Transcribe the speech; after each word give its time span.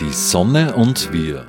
Die 0.00 0.12
Sonne 0.12 0.74
und 0.74 1.12
wir. 1.12 1.46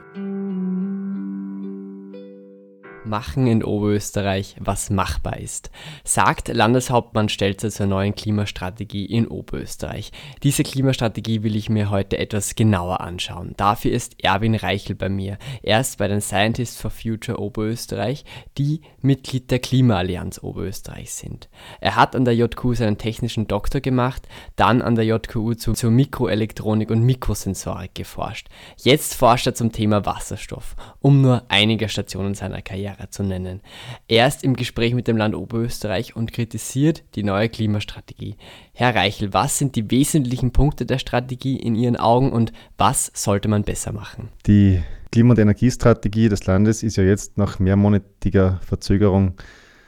Machen 3.09 3.47
in 3.47 3.63
Oberösterreich, 3.63 4.55
was 4.59 4.91
machbar 4.91 5.37
ist, 5.37 5.71
sagt 6.03 6.47
Landeshauptmann 6.47 7.27
Stelzer 7.27 7.71
zur 7.71 7.87
neuen 7.87 8.13
Klimastrategie 8.13 9.05
in 9.05 9.27
Oberösterreich. 9.27 10.11
Diese 10.43 10.61
Klimastrategie 10.61 11.41
will 11.41 11.55
ich 11.55 11.71
mir 11.71 11.89
heute 11.89 12.19
etwas 12.19 12.53
genauer 12.53 13.01
anschauen. 13.01 13.55
Dafür 13.57 13.93
ist 13.93 14.23
Erwin 14.23 14.53
Reichel 14.53 14.95
bei 14.95 15.09
mir. 15.09 15.39
Er 15.63 15.81
ist 15.81 15.97
bei 15.97 16.07
den 16.07 16.21
Scientists 16.21 16.79
for 16.79 16.91
Future 16.91 17.39
Oberösterreich, 17.39 18.25
die 18.59 18.81
Mitglied 19.01 19.49
der 19.49 19.57
Klimaallianz 19.57 20.43
Oberösterreich 20.43 21.11
sind. 21.11 21.49
Er 21.81 21.95
hat 21.95 22.15
an 22.15 22.25
der 22.25 22.35
JQ 22.35 22.75
seinen 22.75 22.99
technischen 22.99 23.47
Doktor 23.47 23.81
gemacht, 23.81 24.27
dann 24.55 24.83
an 24.83 24.93
der 24.93 25.05
JQU 25.05 25.55
zu, 25.55 25.73
zur 25.73 25.89
Mikroelektronik 25.89 26.91
und 26.91 27.01
Mikrosensorik 27.01 27.95
geforscht. 27.95 28.49
Jetzt 28.77 29.15
forscht 29.15 29.47
er 29.47 29.55
zum 29.55 29.71
Thema 29.71 30.05
Wasserstoff, 30.05 30.75
um 30.99 31.21
nur 31.21 31.41
einige 31.47 31.89
Stationen 31.89 32.35
seiner 32.35 32.61
Karriere 32.61 32.98
Jahre 32.99 33.09
zu 33.09 33.23
nennen. 33.23 33.61
Er 34.07 34.27
ist 34.27 34.43
im 34.43 34.55
Gespräch 34.55 34.93
mit 34.93 35.07
dem 35.07 35.17
Land 35.17 35.35
Oberösterreich 35.35 36.15
und 36.15 36.33
kritisiert 36.33 37.03
die 37.15 37.23
neue 37.23 37.49
Klimastrategie. 37.49 38.35
Herr 38.73 38.95
Reichel, 38.95 39.33
was 39.33 39.57
sind 39.57 39.75
die 39.75 39.89
wesentlichen 39.89 40.51
Punkte 40.51 40.85
der 40.85 40.99
Strategie 40.99 41.57
in 41.57 41.75
Ihren 41.75 41.95
Augen 41.95 42.31
und 42.31 42.51
was 42.77 43.11
sollte 43.13 43.47
man 43.47 43.63
besser 43.63 43.91
machen? 43.91 44.29
Die 44.45 44.81
Klima- 45.11 45.31
und 45.31 45.39
Energiestrategie 45.39 46.29
des 46.29 46.45
Landes 46.45 46.83
ist 46.83 46.97
ja 46.97 47.03
jetzt 47.03 47.37
nach 47.37 47.59
mehrmonatiger 47.59 48.59
Verzögerung 48.63 49.35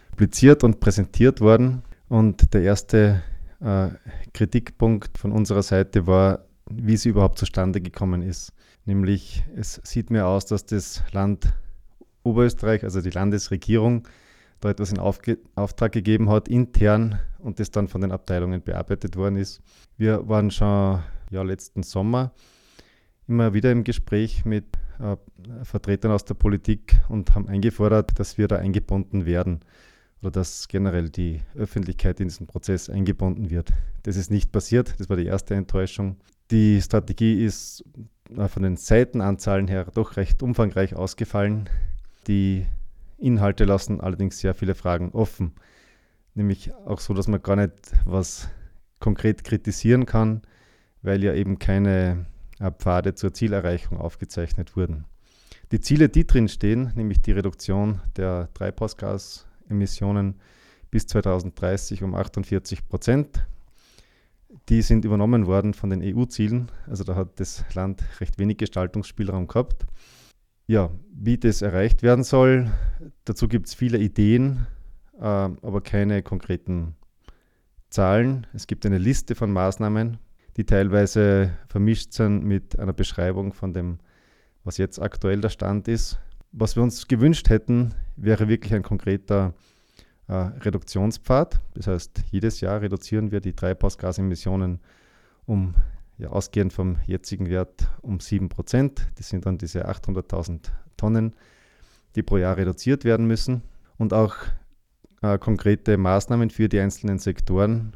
publiziert 0.10 0.64
und 0.64 0.80
präsentiert 0.80 1.42
worden. 1.42 1.84
Und 2.10 2.54
der 2.54 2.64
erste 2.64 3.24
äh, 3.62 3.90
Kritikpunkt 4.34 5.18
von 5.18 5.32
unserer 5.32 5.64
Seite 5.64 6.08
war, 6.08 6.46
wie 6.70 6.98
sie 6.98 7.10
überhaupt 7.10 7.38
zustande 7.38 7.82
gekommen 7.82 8.22
ist. 8.22 8.54
Nämlich, 8.86 9.44
es 9.56 9.80
sieht 9.84 10.10
mir 10.10 10.26
aus, 10.26 10.46
dass 10.46 10.66
das 10.66 11.04
Land 11.12 11.54
Oberösterreich, 12.24 12.84
also 12.84 13.02
die 13.02 13.10
Landesregierung, 13.10 14.08
da 14.60 14.70
etwas 14.70 14.92
in 14.92 15.00
Aufge 15.00 15.40
Auftrag 15.56 15.92
gegeben 15.92 16.30
hat, 16.30 16.48
intern 16.48 17.20
und 17.40 17.60
das 17.60 17.72
dann 17.72 17.88
von 17.88 18.02
den 18.02 18.12
Abteilungen 18.12 18.62
bearbeitet 18.62 19.16
worden 19.16 19.38
ist. 19.38 19.62
Wir 19.98 20.28
waren 20.28 20.52
schon 20.52 21.02
ja, 21.32 21.42
letzten 21.42 21.84
Sommer 21.84 22.32
immer 23.28 23.54
wieder 23.54 23.72
im 23.72 23.84
Gespräch 23.84 24.46
mit 24.46 24.66
äh, 25.00 25.16
Vertretern 25.64 26.12
aus 26.12 26.26
der 26.26 26.34
Politik 26.36 27.00
und 27.10 27.34
haben 27.34 27.48
eingefordert, 27.48 28.20
dass 28.20 28.38
wir 28.38 28.48
da 28.48 28.58
eingebunden 28.58 29.26
werden 29.26 29.62
oder 30.22 30.32
dass 30.32 30.68
generell 30.68 31.10
die 31.10 31.42
Öffentlichkeit 31.56 32.20
in 32.20 32.28
diesen 32.28 32.46
Prozess 32.46 32.90
eingebunden 32.90 33.50
wird. 33.50 33.74
Das 34.04 34.18
ist 34.18 34.30
nicht 34.30 34.52
passiert, 34.52 35.00
das 35.00 35.10
war 35.10 35.18
die 35.18 35.26
erste 35.26 35.56
Enttäuschung. 35.56 36.18
Die 36.52 36.82
Strategie 36.82 37.44
ist 37.44 37.84
äh, 38.36 38.48
von 38.48 38.64
den 38.64 38.78
Seitenanzahlen 38.78 39.68
her 39.68 39.88
doch 39.94 40.18
recht 40.18 40.44
umfangreich 40.44 40.96
ausgefallen. 40.96 41.70
Die 42.28 42.66
Inhalte 43.18 43.66
lassen 43.66 44.02
allerdings 44.02 44.40
sehr 44.40 44.54
viele 44.54 44.76
Fragen 44.76 45.10
offen. 45.12 45.54
Nämlich 46.34 46.74
auch 46.74 47.00
so, 47.00 47.14
dass 47.14 47.28
man 47.28 47.42
gar 47.42 47.56
nicht 47.56 47.74
was 48.06 48.50
konkret 49.00 49.44
kritisieren 49.44 50.06
kann, 50.06 50.42
weil 51.02 51.24
ja 51.24 51.34
eben 51.34 51.60
keine 51.60 52.26
äh, 52.60 52.72
Pfade 52.72 53.16
zur 53.16 53.34
Zielerreichung 53.34 53.98
aufgezeichnet 53.98 54.76
wurden. 54.76 55.06
Die 55.72 55.80
Ziele, 55.80 56.10
die 56.10 56.28
drin 56.28 56.48
stehen, 56.48 56.92
nämlich 56.96 57.22
die 57.22 57.32
Reduktion 57.32 58.02
der 58.18 58.50
Treibhausgasemissionen 58.54 60.36
bis 60.90 61.08
2030 61.08 62.04
um 62.04 62.14
48 62.14 62.88
Prozent, 62.88 63.46
die 64.70 64.82
sind 64.82 65.06
übernommen 65.06 65.48
worden 65.48 65.74
von 65.74 65.90
den 65.90 66.02
EU-Zielen. 66.04 66.70
Also 66.88 67.04
da 67.04 67.16
hat 67.16 67.40
das 67.40 67.64
Land 67.74 68.04
recht 68.20 68.38
wenig 68.38 68.58
Gestaltungsspielraum 68.58 69.48
gehabt. 69.48 69.86
Ja, 70.72 70.90
wie 71.14 71.38
das 71.38 71.62
erreicht 71.62 72.02
werden 72.02 72.24
soll, 72.24 72.72
dazu 73.26 73.50
gibt 73.50 73.68
es 73.68 73.74
viele 73.74 73.98
Ideen, 73.98 74.68
äh, 75.20 75.26
aber 75.26 75.82
keine 75.82 76.24
konkreten 76.24 76.96
Zahlen. 77.90 78.48
Es 78.54 78.68
gibt 78.68 78.86
eine 78.86 78.98
Liste 78.98 79.36
von 79.36 79.52
Maßnahmen, 79.52 80.18
die 80.56 80.64
teilweise 80.64 81.52
vermischt 81.68 82.14
sind 82.14 82.46
mit 82.46 82.80
einer 82.80 82.94
Beschreibung 82.94 83.52
von 83.52 83.74
dem, 83.74 84.00
was 84.64 84.78
jetzt 84.78 85.02
aktuell 85.02 85.42
der 85.42 85.50
Stand 85.50 85.90
ist. 85.90 86.20
Was 86.54 86.78
wir 86.78 86.84
uns 86.84 87.10
gewünscht 87.10 87.50
hätten, 87.50 87.94
wäre 88.16 88.48
wirklich 88.48 88.74
ein 88.74 88.82
konkreter 88.82 89.54
äh, 90.30 90.36
Reduktionspfad. 90.36 91.60
Das 91.74 91.88
heißt, 91.88 92.24
jedes 92.32 92.62
Jahr 92.62 92.80
reduzieren 92.80 93.32
wir 93.32 93.42
die 93.42 93.58
Treibhausgasemissionen 93.58 94.80
um 95.46 95.76
ja, 96.22 96.30
ausgehend 96.30 96.72
vom 96.72 96.98
jetzigen 97.08 97.50
Wert 97.50 97.90
um 98.02 98.20
7 98.20 98.48
Prozent. 98.48 99.08
Das 99.16 99.30
sind 99.30 99.46
dann 99.46 99.58
diese 99.58 99.90
800.000 99.90 100.70
Tonnen, 100.96 101.36
die 102.16 102.24
pro 102.24 102.38
Jahr 102.38 102.58
reduziert 102.58 103.04
werden 103.04 103.26
müssen. 103.26 103.64
Und 103.98 104.14
auch 104.14 104.36
äh, 105.22 105.38
konkrete 105.38 105.98
Maßnahmen 105.98 106.50
für 106.50 106.70
die 106.70 106.80
einzelnen 106.80 107.20
Sektoren 107.20 107.94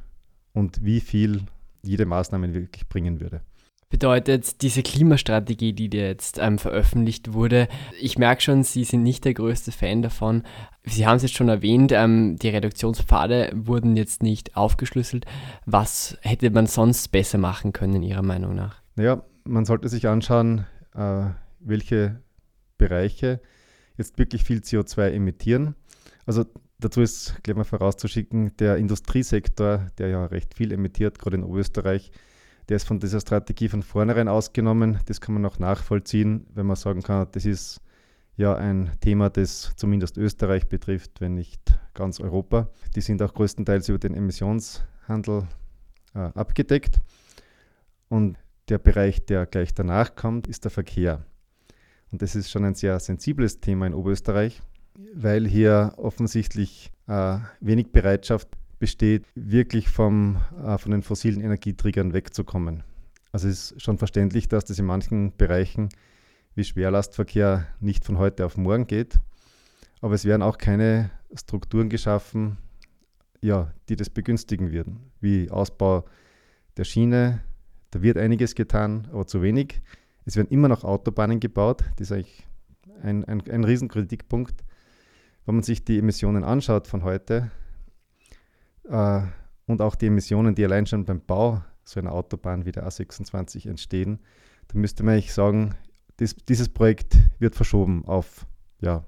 und 0.54 0.84
wie 0.84 1.00
viel 1.00 1.44
jede 1.84 2.06
Maßnahme 2.06 2.54
wirklich 2.54 2.88
bringen 2.90 3.20
würde 3.22 3.42
bedeutet 3.90 4.62
diese 4.62 4.84
Klimastrategie, 4.84 5.74
die 5.74 5.90
jetzt 5.96 6.38
ähm, 6.40 6.58
veröffentlicht 6.58 7.34
wurde. 7.34 7.68
Ich 8.00 8.18
merke 8.18 8.42
schon, 8.42 8.64
Sie 8.64 8.84
sind 8.84 9.04
nicht 9.04 9.26
der 9.26 9.34
größte 9.34 9.72
Fan 9.72 10.02
davon. 10.02 10.44
Sie 10.84 11.06
haben 11.06 11.18
es 11.18 11.24
jetzt 11.24 11.36
schon 11.36 11.50
erwähnt, 11.50 11.92
ähm, 11.92 12.36
die 12.38 12.50
Reduktionspfade 12.50 13.52
wurden 13.56 13.96
jetzt 13.96 14.24
nicht 14.24 14.56
aufgeschlüsselt. 14.56 15.26
Was 15.66 16.18
hätte 16.22 16.50
man 16.50 16.68
sonst 16.68 17.10
besser 17.12 17.38
machen 17.38 17.74
können, 17.74 18.04
Ihrer 18.04 18.24
Meinung 18.24 18.56
nach? 18.56 18.82
Naja, 18.96 19.24
man 19.44 19.66
sollte 19.66 19.90
sich 19.90 20.08
anschauen, 20.08 20.66
äh, 20.96 21.28
welche 21.60 22.22
Bereiche 22.78 23.40
jetzt 23.98 24.18
wirklich 24.18 24.44
viel 24.44 24.60
CO2 24.60 25.12
emittieren. 25.12 25.76
Also 26.26 26.46
dazu 26.80 27.02
ist 27.02 27.42
gleich 27.44 27.56
mal 27.56 27.64
vorauszuschicken, 27.64 28.56
der 28.58 28.78
Industriesektor, 28.78 29.88
der 29.98 30.10
ja 30.10 30.26
recht 30.26 30.54
viel 30.54 30.72
emittiert, 30.72 31.20
gerade 31.20 31.38
in 31.38 31.44
Oberösterreich, 31.44 32.12
der 32.70 32.78
ist 32.78 32.88
von 32.88 33.00
dieser 33.00 33.20
Strategie 33.20 33.70
von 33.70 33.84
vornherein 33.84 34.28
ausgenommen. 34.28 35.00
Das 35.06 35.22
kann 35.22 35.36
man 35.36 35.46
auch 35.46 35.60
nachvollziehen, 35.60 36.48
wenn 36.54 36.66
man 36.66 36.76
sagen 36.76 37.04
kann, 37.04 37.28
das 37.32 37.46
ist 37.46 37.82
ja 38.38 38.56
ein 38.56 38.92
Thema, 39.02 39.30
das 39.30 39.74
zumindest 39.76 40.18
Österreich 40.18 40.68
betrifft, 40.68 41.22
wenn 41.22 41.36
nicht 41.36 41.80
ganz 41.94 42.20
Europa. 42.20 42.70
Die 42.96 43.02
sind 43.02 43.22
auch 43.22 43.34
größtenteils 43.34 43.88
über 43.90 44.00
den 44.00 44.14
Emissionshandel 44.14 45.48
äh, 46.14 46.20
abgedeckt. 46.20 47.00
Und 48.10 48.38
der 48.70 48.80
Bereich, 48.80 49.26
der 49.26 49.46
gleich 49.46 49.74
danach 49.74 50.16
kommt, 50.16 50.48
ist 50.48 50.64
der 50.64 50.72
Verkehr. 50.72 51.24
Und 52.12 52.22
das 52.22 52.36
ist 52.36 52.50
schon 52.50 52.66
ein 52.66 52.76
sehr 52.76 53.00
sensibles 53.00 53.60
Thema 53.60 53.88
in 53.88 53.94
Oberösterreich, 53.94 54.62
weil 55.14 55.48
hier 55.48 55.94
offensichtlich 55.98 56.92
äh, 57.08 57.38
wenig 57.60 57.92
Bereitschaft 57.92 58.50
besteht, 58.86 59.26
wirklich 59.34 59.90
vom, 59.90 60.38
äh, 60.64 60.78
von 60.78 60.92
den 60.92 61.02
fossilen 61.02 61.42
Energieträgern 61.42 62.14
wegzukommen. 62.14 62.84
Also 63.32 63.48
es 63.48 63.72
ist 63.72 63.82
schon 63.82 63.98
verständlich, 63.98 64.48
dass 64.48 64.64
das 64.64 64.78
in 64.78 64.86
manchen 64.86 65.36
Bereichen 65.36 65.90
wie 66.54 66.64
Schwerlastverkehr 66.64 67.66
nicht 67.80 68.06
von 68.06 68.20
heute 68.20 68.46
auf 68.46 68.58
morgen 68.58 68.86
geht. 68.86 69.20
Aber 70.02 70.14
es 70.14 70.24
werden 70.24 70.44
auch 70.44 70.60
keine 70.60 71.10
Strukturen 71.34 71.90
geschaffen, 71.90 72.58
ja, 73.42 73.74
die 73.90 73.96
das 73.96 74.12
begünstigen 74.12 74.72
würden, 74.72 75.00
wie 75.20 75.50
Ausbau 75.50 76.06
der 76.78 76.84
Schiene. 76.84 77.42
Da 77.90 78.04
wird 78.04 78.20
einiges 78.20 78.54
getan, 78.54 79.08
aber 79.12 79.26
zu 79.26 79.42
wenig. 79.42 79.82
Es 80.26 80.36
werden 80.36 80.50
immer 80.50 80.68
noch 80.68 80.84
Autobahnen 80.84 81.40
gebaut. 81.40 81.84
Das 81.96 82.12
ist 82.12 82.12
eigentlich 82.12 82.48
ein, 83.02 83.26
ein, 83.26 83.42
ein 83.50 83.64
Riesenkritikpunkt. 83.64 84.64
Wenn 85.48 85.56
man 85.56 85.64
sich 85.64 85.84
die 85.84 85.98
Emissionen 85.98 86.44
anschaut 86.44 86.86
von 86.86 87.02
heute, 87.02 87.50
äh, 88.90 89.22
und 89.68 89.82
auch 89.82 89.96
die 89.96 90.08
Emissionen, 90.08 90.56
die 90.56 90.66
allein 90.66 90.86
schon 90.86 91.06
beim 91.06 91.22
Bau 91.22 91.62
so 91.84 92.00
einer 92.00 92.14
Autobahn 92.14 92.66
wie 92.66 92.72
der 92.72 92.88
A26 92.88 93.70
entstehen, 93.70 94.20
da 94.68 94.78
müsste 94.78 95.04
man 95.04 95.16
eigentlich 95.16 95.34
sagen, 95.34 95.76
das, 96.18 96.36
dieses 96.36 96.70
Projekt 96.70 97.18
wird 97.40 97.56
verschoben 97.56 98.06
auf 98.06 98.46
ja, 98.82 99.04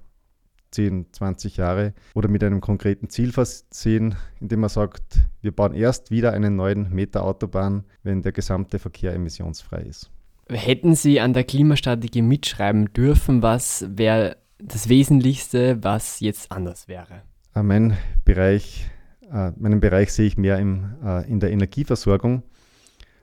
10, 0.72 1.07
20 1.12 1.57
Jahre 1.57 1.94
oder 2.13 2.30
mit 2.30 2.44
einem 2.44 2.62
konkreten 2.62 3.10
Ziel 3.10 3.31
versehen, 3.31 4.16
indem 4.40 4.62
man 4.62 4.69
sagt, 4.69 5.19
wir 5.42 5.52
bauen 5.52 5.74
erst 5.74 6.12
wieder 6.12 6.34
einen 6.34 6.56
neuen 6.56 6.94
Meter 6.94 7.24
Autobahn, 7.24 7.84
wenn 8.04 8.22
der 8.22 8.31
gesamte 8.31 8.80
Verkehr 8.80 9.13
emissionsfrei 9.13 9.81
ist. 9.81 10.12
Hätten 10.50 10.96
Sie 10.96 11.19
an 11.19 11.34
der 11.34 11.44
Klimastrategie 11.44 12.22
mitschreiben 12.22 12.94
dürfen, 12.94 13.42
was 13.42 13.86
wäre 13.90 14.38
das 14.60 14.90
Wesentlichste, 14.90 15.84
was 15.84 16.19
jetzt 16.19 16.52
anders 16.52 16.88
wäre? 16.88 17.24
Äh, 17.54 17.63
mein 17.63 17.98
Bereich 18.24 18.90
äh, 19.32 19.52
meinen 19.58 19.80
Bereich 19.80 20.14
sehe 20.14 20.26
ich 20.26 20.38
mehr 20.38 20.60
im, 20.60 20.96
äh, 21.04 21.30
in 21.30 21.40
der 21.40 21.52
Energieversorgung. 21.52 22.44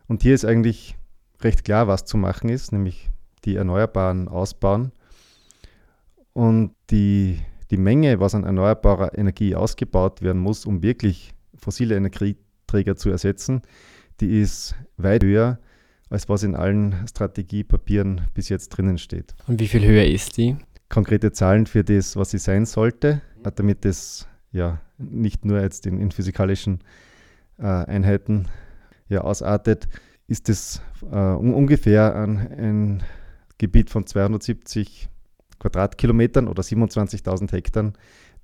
Und 0.06 0.22
hier 0.22 0.34
ist 0.34 0.44
eigentlich 0.44 0.96
recht 1.40 1.64
klar, 1.64 1.88
was 1.88 2.04
zu 2.04 2.16
machen 2.16 2.48
ist, 2.48 2.72
nämlich 2.72 3.10
die 3.44 3.56
Erneuerbaren 3.56 4.28
ausbauen. 4.28 4.92
Und 6.32 6.74
die, 6.90 7.40
die 7.70 7.76
Menge, 7.76 8.20
was 8.20 8.34
an 8.34 8.44
erneuerbarer 8.44 9.16
Energie 9.16 9.54
ausgebaut 9.54 10.22
werden 10.22 10.42
muss, 10.42 10.66
um 10.66 10.82
wirklich 10.82 11.32
fossile 11.54 11.96
Energieträger 11.96 12.96
zu 12.96 13.10
ersetzen, 13.10 13.62
die 14.20 14.40
ist 14.40 14.74
weit 14.96 15.24
höher, 15.24 15.58
als 16.10 16.28
was 16.28 16.42
in 16.42 16.54
allen 16.54 16.94
Strategiepapieren 17.08 18.22
bis 18.34 18.48
jetzt 18.48 18.70
drinnen 18.70 18.98
steht. 18.98 19.34
Und 19.46 19.60
wie 19.60 19.68
viel 19.68 19.84
höher 19.84 20.04
ist 20.04 20.36
die? 20.36 20.56
Konkrete 20.88 21.32
Zahlen 21.32 21.66
für 21.66 21.82
das, 21.82 22.16
was 22.16 22.30
sie 22.30 22.38
sein 22.38 22.66
sollte, 22.66 23.22
damit 23.56 23.84
es 23.84 24.28
ja 24.54 24.80
nicht 24.98 25.44
nur 25.44 25.60
jetzt 25.60 25.86
in, 25.86 25.98
in 25.98 26.10
physikalischen 26.10 26.80
äh, 27.58 27.64
Einheiten 27.64 28.48
ja, 29.08 29.20
ausartet, 29.20 29.88
ist 30.26 30.48
es 30.48 30.80
äh, 31.10 31.16
ungefähr 31.16 32.14
ein, 32.16 32.38
ein 32.38 33.02
Gebiet 33.58 33.90
von 33.90 34.06
270 34.06 35.08
Quadratkilometern 35.58 36.48
oder 36.48 36.62
27.000 36.62 37.52
Hektar, 37.52 37.92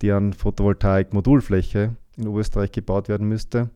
die 0.03 0.13
an 0.13 0.33
Photovoltaik-Modulfläche 0.33 1.97
in 2.17 2.29
Oberösterreich 2.29 2.73
gebaut 2.73 3.09
werden 3.09 3.29
müsste 3.29 3.71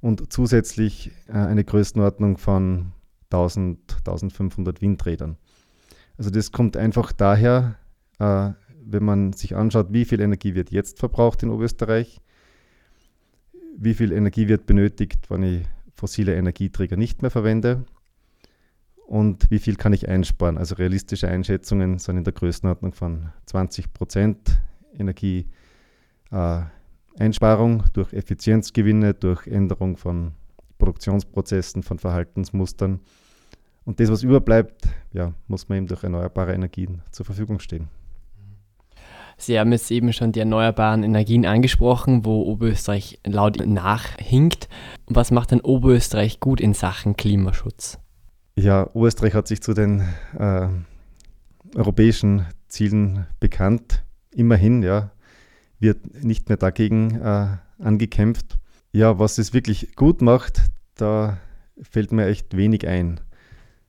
und 0.00 0.32
zusätzlich 0.32 1.12
äh, 1.28 1.32
eine 1.32 1.64
Größenordnung 1.64 2.36
von 2.36 2.92
1000, 3.30 3.96
1500 3.98 4.82
Windrädern. 4.82 5.36
Also 6.18 6.30
das 6.30 6.52
kommt 6.52 6.76
einfach 6.76 7.12
daher, 7.12 7.76
äh, 8.18 8.50
wenn 8.86 9.04
man 9.04 9.32
sich 9.32 9.56
anschaut, 9.56 9.88
wie 9.90 10.04
viel 10.04 10.20
Energie 10.20 10.54
wird 10.54 10.70
jetzt 10.70 10.98
verbraucht 10.98 11.42
in 11.42 11.50
Oberösterreich, 11.50 12.20
wie 13.76 13.94
viel 13.94 14.12
Energie 14.12 14.48
wird 14.48 14.66
benötigt, 14.66 15.30
wenn 15.30 15.42
ich 15.42 15.66
fossile 15.94 16.34
Energieträger 16.34 16.96
nicht 16.96 17.22
mehr 17.22 17.30
verwende 17.30 17.84
und 19.06 19.50
wie 19.50 19.58
viel 19.58 19.76
kann 19.76 19.92
ich 19.92 20.08
einsparen. 20.08 20.58
Also 20.58 20.76
realistische 20.76 21.28
Einschätzungen 21.28 21.98
sind 21.98 22.18
in 22.18 22.24
der 22.24 22.32
Größenordnung 22.32 22.92
von 22.92 23.30
20 23.46 23.92
Prozent 23.92 24.60
Energieeinsparung 24.98 27.80
äh, 27.80 27.90
durch 27.92 28.12
Effizienzgewinne, 28.12 29.14
durch 29.14 29.46
Änderung 29.46 29.96
von 29.96 30.32
Produktionsprozessen, 30.78 31.82
von 31.82 31.98
Verhaltensmustern. 31.98 33.00
Und 33.84 34.00
das, 34.00 34.10
was 34.10 34.22
überbleibt, 34.22 34.88
ja, 35.12 35.34
muss 35.46 35.68
man 35.68 35.78
eben 35.78 35.86
durch 35.86 36.04
erneuerbare 36.04 36.54
Energien 36.54 37.02
zur 37.10 37.26
Verfügung 37.26 37.58
stehen. 37.58 37.88
Sie 39.36 39.58
haben 39.58 39.72
jetzt 39.72 39.90
eben 39.90 40.12
schon 40.12 40.32
die 40.32 40.40
erneuerbaren 40.40 41.02
Energien 41.02 41.46
angesprochen, 41.46 42.24
wo 42.24 42.42
Oberösterreich 42.42 43.20
laut 43.26 43.64
nachhinkt. 43.66 44.68
Was 45.06 45.30
macht 45.30 45.50
denn 45.50 45.60
Oberösterreich 45.60 46.40
gut 46.40 46.60
in 46.60 46.74
Sachen 46.74 47.16
Klimaschutz? 47.16 47.98
Ja, 48.56 48.88
Oberösterreich 48.94 49.34
hat 49.34 49.48
sich 49.48 49.60
zu 49.62 49.74
den 49.74 50.02
äh, 50.38 50.68
europäischen 51.74 52.46
Zielen 52.68 53.26
bekannt. 53.40 54.04
Immerhin, 54.30 54.82
ja, 54.82 55.10
wird 55.80 56.24
nicht 56.24 56.48
mehr 56.48 56.58
dagegen 56.58 57.20
äh, 57.20 57.56
angekämpft. 57.78 58.58
Ja, 58.92 59.18
was 59.18 59.38
es 59.38 59.52
wirklich 59.52 59.96
gut 59.96 60.22
macht, 60.22 60.62
da 60.94 61.38
fällt 61.80 62.12
mir 62.12 62.26
echt 62.26 62.56
wenig 62.56 62.86
ein. 62.86 63.20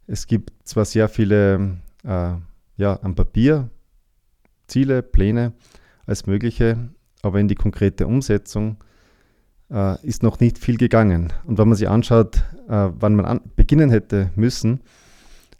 Es 0.07 0.27
gibt 0.27 0.51
zwar 0.67 0.85
sehr 0.85 1.09
viele 1.09 1.77
äh, 2.03 2.33
ja, 2.77 2.99
am 3.01 3.15
Papier 3.15 3.69
Ziele, 4.67 5.01
Pläne 5.03 5.53
als 6.05 6.25
mögliche, 6.25 6.89
aber 7.21 7.39
in 7.39 7.47
die 7.47 7.55
konkrete 7.55 8.07
Umsetzung 8.07 8.77
äh, 9.71 10.03
ist 10.05 10.23
noch 10.23 10.39
nicht 10.39 10.57
viel 10.57 10.77
gegangen. 10.77 11.33
Und 11.45 11.57
wenn 11.57 11.67
man 11.67 11.77
sich 11.77 11.89
anschaut, 11.89 12.37
äh, 12.67 12.89
wann 12.93 13.15
man 13.15 13.25
an, 13.25 13.41
beginnen 13.55 13.89
hätte 13.89 14.31
müssen, 14.35 14.81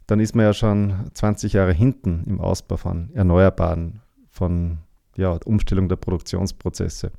dann 0.06 0.20
ist 0.20 0.36
man 0.36 0.44
ja 0.44 0.52
schon 0.52 1.10
20 1.14 1.52
Jahre 1.52 1.72
hinten 1.72 2.22
im 2.26 2.40
Ausbau 2.40 2.76
von 2.76 3.10
Erneuerbaren, 3.14 4.00
von 4.30 4.78
ja, 5.16 5.38
Umstellung 5.44 5.88
der 5.88 5.96
Produktionsprozesse. 5.96 7.10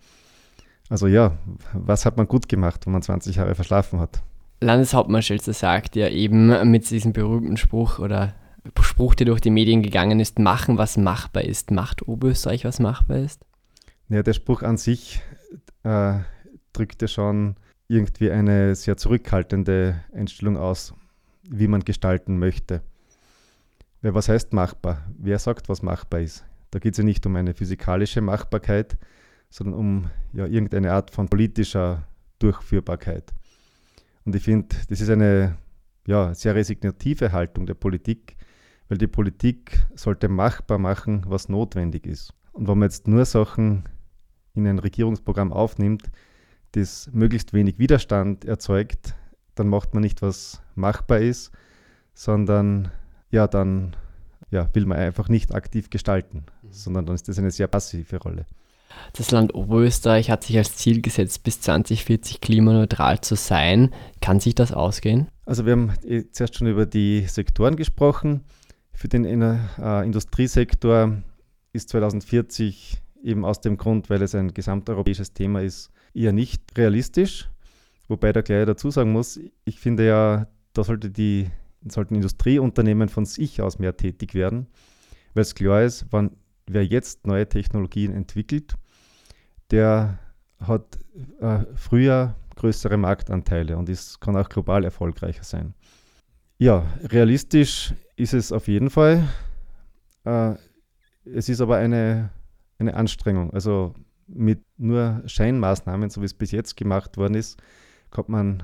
Also 0.90 1.08
ja, 1.08 1.38
was 1.74 2.06
hat 2.06 2.16
man 2.16 2.28
gut 2.28 2.48
gemacht, 2.48 2.86
wenn 2.86 2.94
man 2.94 3.02
20 3.02 3.36
Jahre 3.36 3.56
verschlafen 3.56 4.00
hat? 4.00 4.22
Landeshauptmann 4.62 5.22
Schulze 5.22 5.54
sagt 5.54 5.96
ja 5.96 6.08
eben 6.08 6.72
mit 6.72 6.90
diesem 6.90 7.14
berühmten 7.14 7.58
Spruch 7.58 8.00
oder 8.00 8.34
Spruch, 8.80 9.16
der 9.16 9.26
durch 9.26 9.42
die 9.42 9.50
Medien 9.50 9.84
gegangen 9.84 10.20
ist, 10.20 10.40
machen, 10.40 10.78
was 10.78 10.98
machbar 10.98 11.44
ist. 11.44 11.72
Macht 11.72 12.08
Oberösterreich, 12.08 12.66
was 12.66 12.80
machbar 12.80 13.18
ist? 13.18 13.46
Ja, 14.10 14.24
der 14.24 14.34
Spruch 14.34 14.64
an 14.64 14.78
sich 14.78 15.22
äh, 15.84 16.20
drückt 16.74 17.10
schon 17.10 17.56
irgendwie 17.88 18.32
eine 18.32 18.76
sehr 18.76 18.98
zurückhaltende 18.98 20.02
Einstellung 20.14 20.58
aus, 20.58 20.94
wie 21.44 21.68
man 21.68 21.82
gestalten 21.82 22.38
möchte. 22.40 22.82
Weil 24.02 24.14
was 24.14 24.30
heißt 24.30 24.54
machbar? 24.54 25.04
Wer 25.18 25.40
sagt, 25.40 25.70
was 25.70 25.82
machbar 25.82 26.22
ist? 26.22 26.46
Da 26.72 26.80
geht 26.80 26.94
es 26.94 26.98
ja 26.98 27.04
nicht 27.04 27.26
um 27.26 27.36
eine 27.36 27.54
physikalische 27.54 28.22
Machbarkeit, 28.22 28.98
sondern 29.50 29.76
um 29.76 30.10
ja, 30.34 30.46
irgendeine 30.46 30.92
Art 30.92 31.12
von 31.12 31.30
politischer 31.30 32.04
Durchführbarkeit. 32.40 33.34
Und 34.26 34.36
ich 34.36 34.44
finde, 34.44 34.76
das 34.90 35.02
ist 35.02 35.10
eine 35.10 35.58
ja, 36.06 36.34
sehr 36.34 36.56
resignative 36.56 37.32
Haltung 37.32 37.66
der 37.66 37.74
Politik, 37.74 38.36
weil 38.90 38.98
die 38.98 39.08
Politik 39.08 39.86
sollte 39.96 40.30
machbar 40.30 40.78
machen, 40.78 41.24
was 41.28 41.50
notwendig 41.50 42.06
ist. 42.06 42.34
Und 42.54 42.68
wenn 42.68 42.80
man 42.80 42.90
jetzt 42.90 43.08
nur 43.08 43.26
Sachen 43.26 43.84
in 44.54 44.68
ein 44.68 44.80
Regierungsprogramm 44.80 45.54
aufnimmt, 45.54 46.10
das 46.72 47.10
möglichst 47.14 47.54
wenig 47.54 47.80
Widerstand 47.80 48.46
erzeugt, 48.46 49.16
dann 49.56 49.68
macht 49.68 49.94
man 49.94 50.04
nicht, 50.04 50.22
was 50.22 50.62
machbar 50.76 51.20
ist, 51.20 51.52
sondern 52.14 52.92
ja, 53.32 53.48
dann 53.48 53.96
ja, 54.50 54.70
will 54.74 54.86
man 54.86 54.98
einfach 54.98 55.30
nicht 55.30 55.54
aktiv 55.54 55.90
gestalten, 55.90 56.46
mhm. 56.62 56.72
sondern 56.72 57.06
dann 57.06 57.16
ist 57.16 57.28
das 57.28 57.40
eine 57.40 57.52
sehr 57.52 57.68
passive 57.68 58.18
Rolle. 58.18 58.46
Das 59.14 59.32
Land 59.32 59.54
Oberösterreich 59.54 60.30
hat 60.30 60.44
sich 60.44 60.58
als 60.58 60.76
Ziel 60.76 61.02
gesetzt, 61.02 61.44
bis 61.44 61.62
2040 61.62 62.42
klimaneutral 62.42 63.22
zu 63.22 63.36
sein. 63.36 63.94
Kann 64.22 64.40
sich 64.40 64.56
das 64.56 64.72
ausgehen? 64.72 65.28
Also 65.46 65.66
wir 65.66 65.74
haben 65.74 65.94
eh 66.04 66.24
zuerst 66.32 66.56
schon 66.56 66.68
über 66.68 66.86
die 66.86 67.22
Sektoren 67.28 67.76
gesprochen. 67.76 68.42
Für 68.98 69.10
den 69.10 69.26
äh, 69.26 70.04
Industriesektor 70.04 71.22
ist 71.72 71.90
2040 71.90 73.00
eben 73.22 73.46
aus 73.46 73.62
dem 73.62 73.78
Grund, 73.78 74.10
weil 74.10 74.24
es 74.24 74.34
ein 74.34 74.56
gesamteuropäisches 74.56 75.34
Thema 75.34 75.62
ist, 75.62 75.92
eher 76.16 76.34
nicht 76.34 76.64
realistisch. 76.76 77.48
Wobei 78.08 78.34
da 78.34 78.42
gleich 78.42 78.66
dazu 78.66 78.90
sagen 78.90 79.12
muss, 79.12 79.40
ich 79.66 79.80
finde 79.80 80.08
ja, 80.08 80.48
da 80.74 80.84
sollte 80.84 81.12
die, 81.12 81.48
sollten 81.88 82.16
Industrieunternehmen 82.16 83.08
von 83.08 83.28
sich 83.28 83.62
aus 83.62 83.78
mehr 83.78 83.96
tätig 83.96 84.34
werden, 84.34 84.66
weil 85.36 85.44
es 85.44 85.54
klar 85.54 85.84
ist, 85.84 86.12
wenn 86.12 86.32
wer 86.66 86.84
jetzt 86.84 87.28
neue 87.28 87.48
Technologien 87.48 88.12
entwickelt, 88.12 88.78
der 89.70 90.18
hat 90.60 90.98
äh, 91.40 91.66
früher 91.76 92.36
größere 92.56 92.98
Marktanteile 92.98 93.78
und 93.78 93.90
ist, 93.90 94.20
kann 94.22 94.36
auch 94.36 94.50
global 94.50 94.84
erfolgreicher 94.84 95.44
sein. 95.44 95.76
Ja, 96.60 96.86
realistisch 97.04 97.94
ist 98.16 98.34
es 98.34 98.52
auf 98.52 98.68
jeden 98.68 98.90
Fall. 98.90 99.28
Äh, 100.26 100.56
es 101.26 101.50
ist 101.50 101.62
aber 101.62 101.78
eine, 101.78 102.32
eine 102.80 102.96
Anstrengung. 102.96 103.54
Also 103.54 103.94
mit 104.28 104.64
nur 104.78 105.22
Scheinmaßnahmen, 105.26 106.10
so 106.10 106.22
wie 106.22 106.26
es 106.26 106.34
bis 106.34 106.52
jetzt 106.52 106.76
gemacht 106.76 107.18
worden 107.18 107.36
ist, 107.36 107.62
kommt 108.10 108.30
man 108.30 108.64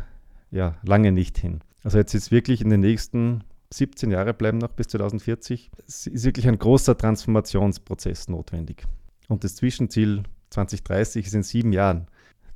ja 0.50 0.76
lange 0.84 1.12
nicht 1.12 1.38
hin. 1.38 1.62
Also 1.84 2.00
jetzt 2.00 2.14
ist 2.14 2.32
wirklich 2.32 2.62
in 2.62 2.70
den 2.70 2.80
nächsten 2.80 3.44
17 3.72 4.12
Jahre 4.12 4.34
bleiben 4.34 4.58
noch 4.58 4.72
bis 4.72 4.88
2040. 4.88 5.72
Es 5.88 6.08
ist 6.08 6.26
wirklich 6.26 6.48
ein 6.48 6.58
großer 6.58 6.98
Transformationsprozess 6.98 8.28
notwendig. 8.28 8.86
Und 9.28 9.44
das 9.44 9.56
Zwischenziel 9.56 10.24
2030 10.50 11.28
ist 11.28 11.34
in 11.34 11.44
sieben 11.44 11.74
Jahren. 11.74 12.08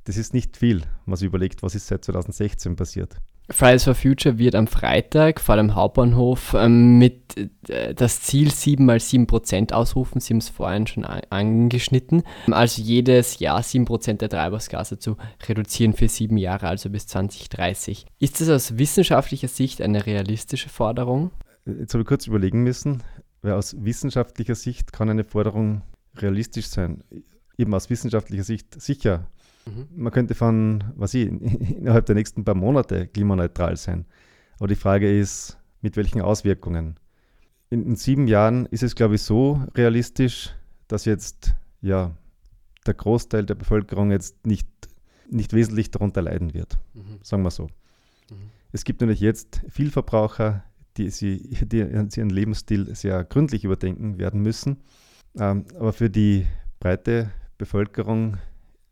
Das 0.04 0.16
ist 0.16 0.32
nicht 0.32 0.56
viel, 0.56 0.82
sich 1.12 1.26
überlegt, 1.26 1.62
was 1.62 1.74
ist 1.74 1.86
seit 1.86 2.04
2016 2.04 2.76
passiert. 2.76 3.16
Fridays 3.50 3.84
for 3.84 3.94
Future 3.94 4.36
wird 4.38 4.54
am 4.54 4.66
Freitag 4.66 5.40
vor 5.40 5.56
dem 5.56 5.74
Hauptbahnhof 5.74 6.54
ähm, 6.54 6.98
mit 6.98 7.36
äh, 7.68 7.94
das 7.94 8.20
Ziel 8.20 8.50
7 8.50 8.84
mal 8.84 9.00
7 9.00 9.26
Prozent 9.26 9.72
ausrufen. 9.72 10.20
Sie 10.20 10.34
haben 10.34 10.38
es 10.38 10.50
vorhin 10.50 10.86
schon 10.86 11.04
angeschnitten. 11.04 12.24
Also 12.50 12.82
jedes 12.82 13.38
Jahr 13.38 13.62
7 13.62 13.86
Prozent 13.86 14.20
der 14.20 14.28
Treibhausgase 14.28 14.98
zu 14.98 15.16
reduzieren 15.48 15.94
für 15.94 16.08
sieben 16.08 16.36
Jahre, 16.36 16.68
also 16.68 16.90
bis 16.90 17.06
2030. 17.06 18.04
Ist 18.18 18.40
das 18.40 18.50
aus 18.50 18.76
wissenschaftlicher 18.76 19.48
Sicht 19.48 19.80
eine 19.80 20.04
realistische 20.04 20.68
Forderung? 20.68 21.30
Jetzt 21.64 21.94
habe 21.94 22.02
ich 22.02 22.08
kurz 22.08 22.26
überlegen 22.26 22.62
müssen, 22.62 23.02
weil 23.40 23.52
aus 23.52 23.76
wissenschaftlicher 23.78 24.56
Sicht 24.56 24.92
kann 24.92 25.08
eine 25.08 25.24
Forderung 25.24 25.82
realistisch 26.16 26.66
sein. 26.66 27.02
Eben 27.56 27.74
aus 27.74 27.88
wissenschaftlicher 27.88 28.44
Sicht 28.44 28.80
sicher 28.80 29.26
Mhm. 29.68 30.02
Man 30.02 30.12
könnte 30.12 30.34
von, 30.34 30.84
was 30.96 31.14
ich, 31.14 31.28
innerhalb 31.76 32.06
der 32.06 32.14
nächsten 32.14 32.44
paar 32.44 32.54
Monate 32.54 33.06
klimaneutral 33.06 33.76
sein. 33.76 34.06
Aber 34.58 34.68
die 34.68 34.76
Frage 34.76 35.10
ist, 35.16 35.58
mit 35.80 35.96
welchen 35.96 36.20
Auswirkungen? 36.20 36.98
In, 37.70 37.84
in 37.84 37.96
sieben 37.96 38.26
Jahren 38.26 38.66
ist 38.66 38.82
es, 38.82 38.94
glaube 38.94 39.16
ich, 39.16 39.22
so 39.22 39.62
realistisch, 39.74 40.54
dass 40.88 41.04
jetzt 41.04 41.54
ja 41.80 42.16
der 42.86 42.94
Großteil 42.94 43.44
der 43.44 43.54
Bevölkerung 43.54 44.10
jetzt 44.10 44.46
nicht, 44.46 44.68
nicht 45.30 45.52
wesentlich 45.52 45.90
darunter 45.90 46.22
leiden 46.22 46.54
wird. 46.54 46.78
Mhm. 46.94 47.18
Sagen 47.22 47.42
wir 47.42 47.50
so. 47.50 47.64
Mhm. 47.64 48.50
Es 48.72 48.84
gibt 48.84 49.00
nämlich 49.00 49.20
jetzt 49.20 49.62
viel 49.68 49.90
Verbraucher, 49.90 50.64
die, 50.96 51.10
sie, 51.10 51.38
die 51.62 51.78
ihren 51.78 52.30
Lebensstil 52.30 52.94
sehr 52.94 53.24
gründlich 53.24 53.64
überdenken 53.64 54.18
werden 54.18 54.42
müssen. 54.42 54.78
Ähm, 55.38 55.66
aber 55.78 55.92
für 55.92 56.10
die 56.10 56.46
breite 56.80 57.30
Bevölkerung 57.58 58.38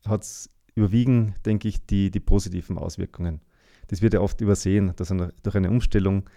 hat 0.06 0.23
es 0.23 0.50
überwiegen, 0.76 1.35
denke 1.45 1.66
ich, 1.66 1.85
die, 1.87 2.11
die 2.11 2.21
positiven 2.21 2.78
Auswirkungen. 2.78 3.40
das 3.88 4.02
wird 4.02 4.14
ja 4.14 4.21
oft 4.21 4.40
übersehen, 4.40 4.92
dass 4.97 5.11
eine, 5.11 5.33
durch 5.42 5.56
eine 5.56 5.71
Umstellung 5.71 6.28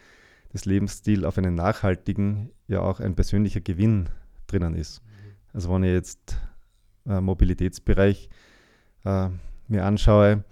des 0.53 0.65
Lebensstils 0.65 1.23
auf 1.23 1.37
einen 1.37 1.55
nachhaltigen 1.55 2.49
ja 2.67 2.79
auch 2.81 2.99
ein 2.99 3.15
persönlicher 3.15 3.61
Gewinn 3.61 4.09
drinnen 4.47 4.75
ist. 4.75 5.01
Also 5.53 5.71
wenn 5.71 5.83
ich 5.83 5.91
jetzt 5.91 6.37
äh, 7.05 7.21
Mobilitätsbereich 7.21 8.29
äh, 9.05 9.29
mir 9.67 9.85
anschaue 9.85 10.43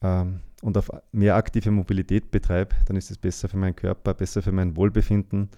äh, 0.00 0.24
und 0.62 0.78
auf 0.78 0.90
mehr 1.12 1.36
aktive 1.36 1.70
Mobilität 1.70 2.30
betreibe, 2.30 2.74
dann 2.86 2.96
ist 2.96 3.10
es 3.10 3.18
besser 3.18 3.48
für 3.48 3.58
meinen 3.58 3.76
Körper, 3.76 4.14
besser 4.14 4.42
für 4.42 4.52
mein 4.52 4.76
Wohlbefinden, 4.76 5.50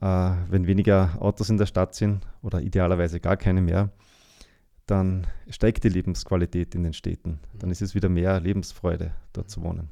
äh, 0.00 0.32
wenn 0.50 0.66
weniger 0.66 1.16
Autos 1.20 1.50
in 1.50 1.56
der 1.56 1.66
Stadt 1.66 1.94
sind 1.94 2.26
oder 2.42 2.60
idealerweise 2.60 3.20
gar 3.20 3.36
keine 3.36 3.62
mehr 3.62 3.90
dann 4.90 5.26
steigt 5.48 5.84
die 5.84 5.88
Lebensqualität 5.88 6.74
in 6.74 6.82
den 6.82 6.92
Städten. 6.92 7.38
Dann 7.58 7.70
ist 7.70 7.82
es 7.82 7.94
wieder 7.94 8.08
mehr 8.08 8.40
Lebensfreude, 8.40 9.12
dort 9.32 9.50
zu 9.50 9.62
wohnen. 9.62 9.88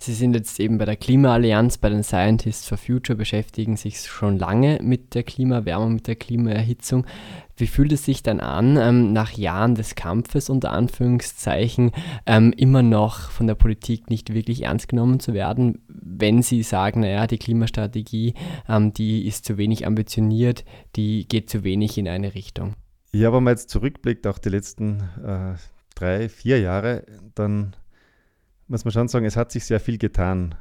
Sie 0.00 0.14
sind 0.14 0.34
jetzt 0.34 0.60
eben 0.60 0.78
bei 0.78 0.84
der 0.84 0.96
Klimaallianz, 0.96 1.78
bei 1.78 1.88
den 1.88 2.04
Scientists 2.04 2.68
for 2.68 2.78
Future, 2.78 3.16
beschäftigen 3.16 3.76
sich 3.76 4.00
schon 4.06 4.38
lange 4.38 4.78
mit 4.80 5.16
der 5.16 5.24
Klimaerwärmung, 5.24 5.94
mit 5.94 6.06
der 6.06 6.14
Klimaerhitzung. 6.14 7.04
Wie 7.56 7.66
fühlt 7.66 7.92
es 7.92 8.04
sich 8.04 8.22
dann 8.22 8.38
an, 8.38 8.76
ähm, 8.76 9.12
nach 9.12 9.32
Jahren 9.32 9.74
des 9.74 9.96
Kampfes 9.96 10.50
unter 10.50 10.70
Anführungszeichen 10.70 11.90
ähm, 12.26 12.52
immer 12.56 12.84
noch 12.84 13.30
von 13.30 13.48
der 13.48 13.56
Politik 13.56 14.08
nicht 14.08 14.32
wirklich 14.32 14.62
ernst 14.62 14.88
genommen 14.88 15.18
zu 15.18 15.34
werden, 15.34 15.82
wenn 15.88 16.42
sie 16.42 16.62
sagen, 16.62 17.00
naja, 17.00 17.26
die 17.26 17.38
Klimastrategie, 17.38 18.34
ähm, 18.68 18.94
die 18.94 19.26
ist 19.26 19.44
zu 19.44 19.58
wenig 19.58 19.84
ambitioniert, 19.84 20.64
die 20.94 21.26
geht 21.26 21.50
zu 21.50 21.64
wenig 21.64 21.98
in 21.98 22.06
eine 22.06 22.36
Richtung? 22.36 22.76
Ja, 23.12 23.32
wenn 23.32 23.42
man 23.42 23.52
jetzt 23.52 23.70
zurückblickt, 23.70 24.26
auch 24.26 24.38
die 24.38 24.50
letzten 24.50 25.00
äh, 25.24 25.54
drei, 25.94 26.28
vier 26.28 26.60
Jahre, 26.60 27.04
dann 27.34 27.74
muss 28.66 28.84
man 28.84 28.92
schon 28.92 29.08
sagen, 29.08 29.24
es 29.24 29.36
hat 29.36 29.50
sich 29.50 29.64
sehr 29.64 29.80
viel 29.80 29.98
getan 29.98 30.54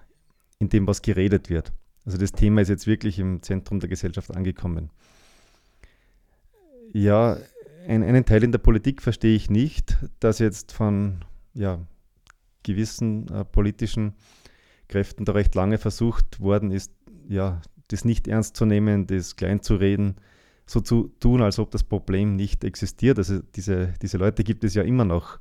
in 0.59 0.69
dem, 0.69 0.87
was 0.87 1.01
geredet 1.01 1.49
wird. 1.49 1.73
Also 2.05 2.17
das 2.17 2.31
Thema 2.31 2.61
ist 2.61 2.69
jetzt 2.69 2.87
wirklich 2.87 3.19
im 3.19 3.41
Zentrum 3.41 3.81
der 3.81 3.89
Gesellschaft 3.89 4.33
angekommen. 4.35 4.89
Ja, 6.93 7.37
ein, 7.85 8.01
einen 8.01 8.25
Teil 8.25 8.43
in 8.43 8.53
der 8.53 8.59
Politik 8.59 9.01
verstehe 9.01 9.35
ich 9.35 9.49
nicht, 9.49 9.97
dass 10.21 10.39
jetzt 10.39 10.71
von 10.71 11.25
ja, 11.53 11.79
gewissen 12.63 13.27
äh, 13.27 13.43
politischen 13.43 14.13
Kräften 14.87 15.25
da 15.25 15.33
recht 15.33 15.53
lange 15.53 15.77
versucht 15.77 16.39
worden 16.39 16.71
ist, 16.71 16.93
ja, 17.27 17.61
das 17.89 18.05
nicht 18.05 18.27
ernst 18.27 18.55
zu 18.55 18.65
nehmen, 18.65 19.05
das 19.05 19.35
klein 19.35 19.61
zu 19.61 19.75
reden, 19.75 20.15
so 20.67 20.81
zu 20.81 21.11
tun, 21.19 21.41
als 21.41 21.59
ob 21.59 21.71
das 21.71 21.83
Problem 21.83 22.35
nicht 22.35 22.63
existiert. 22.63 23.17
Also 23.17 23.39
diese, 23.55 23.93
diese 24.01 24.17
Leute 24.17 24.43
gibt 24.43 24.63
es 24.63 24.75
ja 24.75 24.83
immer 24.83 25.05
noch, 25.05 25.39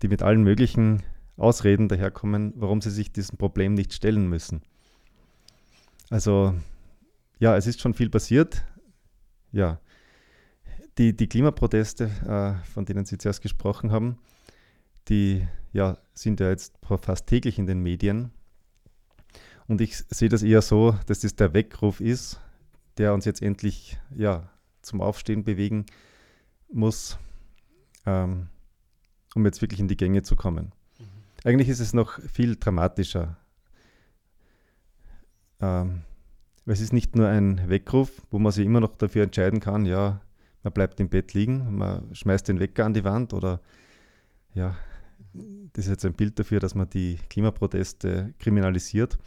die 0.00 0.08
mit 0.08 0.22
allen 0.22 0.42
möglichen 0.42 1.02
Ausreden 1.36 1.88
daherkommen, 1.88 2.54
warum 2.56 2.80
sie 2.80 2.90
sich 2.90 3.12
diesem 3.12 3.36
Problem 3.36 3.74
nicht 3.74 3.92
stellen 3.92 4.28
müssen. 4.28 4.62
Also 6.08 6.54
ja, 7.40 7.56
es 7.56 7.66
ist 7.66 7.80
schon 7.80 7.94
viel 7.94 8.10
passiert. 8.10 8.64
Ja, 9.50 9.80
die, 10.98 11.16
die 11.16 11.26
Klimaproteste, 11.26 12.04
äh, 12.26 12.64
von 12.72 12.84
denen 12.84 13.04
Sie 13.04 13.18
zuerst 13.18 13.42
gesprochen 13.42 13.90
haben, 13.90 14.18
die 15.08 15.46
ja, 15.72 15.98
sind 16.14 16.38
ja 16.40 16.48
jetzt 16.48 16.74
fast 17.00 17.26
täglich 17.26 17.58
in 17.58 17.66
den 17.66 17.80
Medien. 17.80 18.30
Und 19.66 19.80
ich 19.80 19.96
sehe 19.96 20.28
das 20.28 20.42
eher 20.42 20.62
so, 20.62 20.96
dass 21.06 21.20
das 21.20 21.34
der 21.34 21.54
Weckruf 21.54 22.00
ist, 22.00 22.40
der 22.98 23.14
uns 23.14 23.24
jetzt 23.24 23.42
endlich 23.42 23.98
ja, 24.14 24.48
zum 24.82 25.00
Aufstehen 25.00 25.44
bewegen 25.44 25.86
muss, 26.70 27.18
ähm, 28.06 28.48
um 29.34 29.44
jetzt 29.44 29.62
wirklich 29.62 29.80
in 29.80 29.88
die 29.88 29.96
Gänge 29.96 30.22
zu 30.22 30.36
kommen. 30.36 30.72
Mhm. 30.98 31.04
Eigentlich 31.44 31.68
ist 31.68 31.80
es 31.80 31.92
noch 31.92 32.18
viel 32.20 32.56
dramatischer. 32.56 33.36
Ähm, 35.60 36.02
es 36.66 36.80
ist 36.80 36.92
nicht 36.92 37.16
nur 37.16 37.28
ein 37.28 37.68
Weckruf, 37.68 38.22
wo 38.30 38.38
man 38.38 38.52
sich 38.52 38.66
immer 38.66 38.80
noch 38.80 38.96
dafür 38.96 39.24
entscheiden 39.24 39.60
kann, 39.60 39.84
ja, 39.84 40.20
man 40.62 40.72
bleibt 40.72 41.00
im 41.00 41.08
Bett 41.08 41.34
liegen, 41.34 41.76
man 41.76 42.14
schmeißt 42.14 42.46
den 42.48 42.60
Wecker 42.60 42.84
an 42.84 42.94
die 42.94 43.04
Wand 43.04 43.32
oder 43.32 43.60
ja, 44.54 44.76
das 45.72 45.86
ist 45.86 45.90
jetzt 45.90 46.04
ein 46.04 46.14
Bild 46.14 46.38
dafür, 46.38 46.60
dass 46.60 46.74
man 46.74 46.88
die 46.90 47.18
Klimaproteste 47.30 48.34
kriminalisiert. 48.38 49.18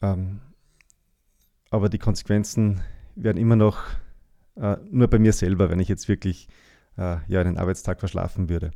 Ähm, 0.00 0.40
aber 1.72 1.88
die 1.88 1.98
Konsequenzen 1.98 2.82
werden 3.16 3.38
immer 3.38 3.56
noch 3.56 3.82
äh, 4.56 4.76
nur 4.90 5.08
bei 5.08 5.18
mir 5.18 5.32
selber, 5.32 5.70
wenn 5.70 5.80
ich 5.80 5.88
jetzt 5.88 6.06
wirklich 6.06 6.48
äh, 6.98 7.16
ja, 7.26 7.40
einen 7.40 7.56
Arbeitstag 7.56 7.98
verschlafen 7.98 8.50
würde. 8.50 8.72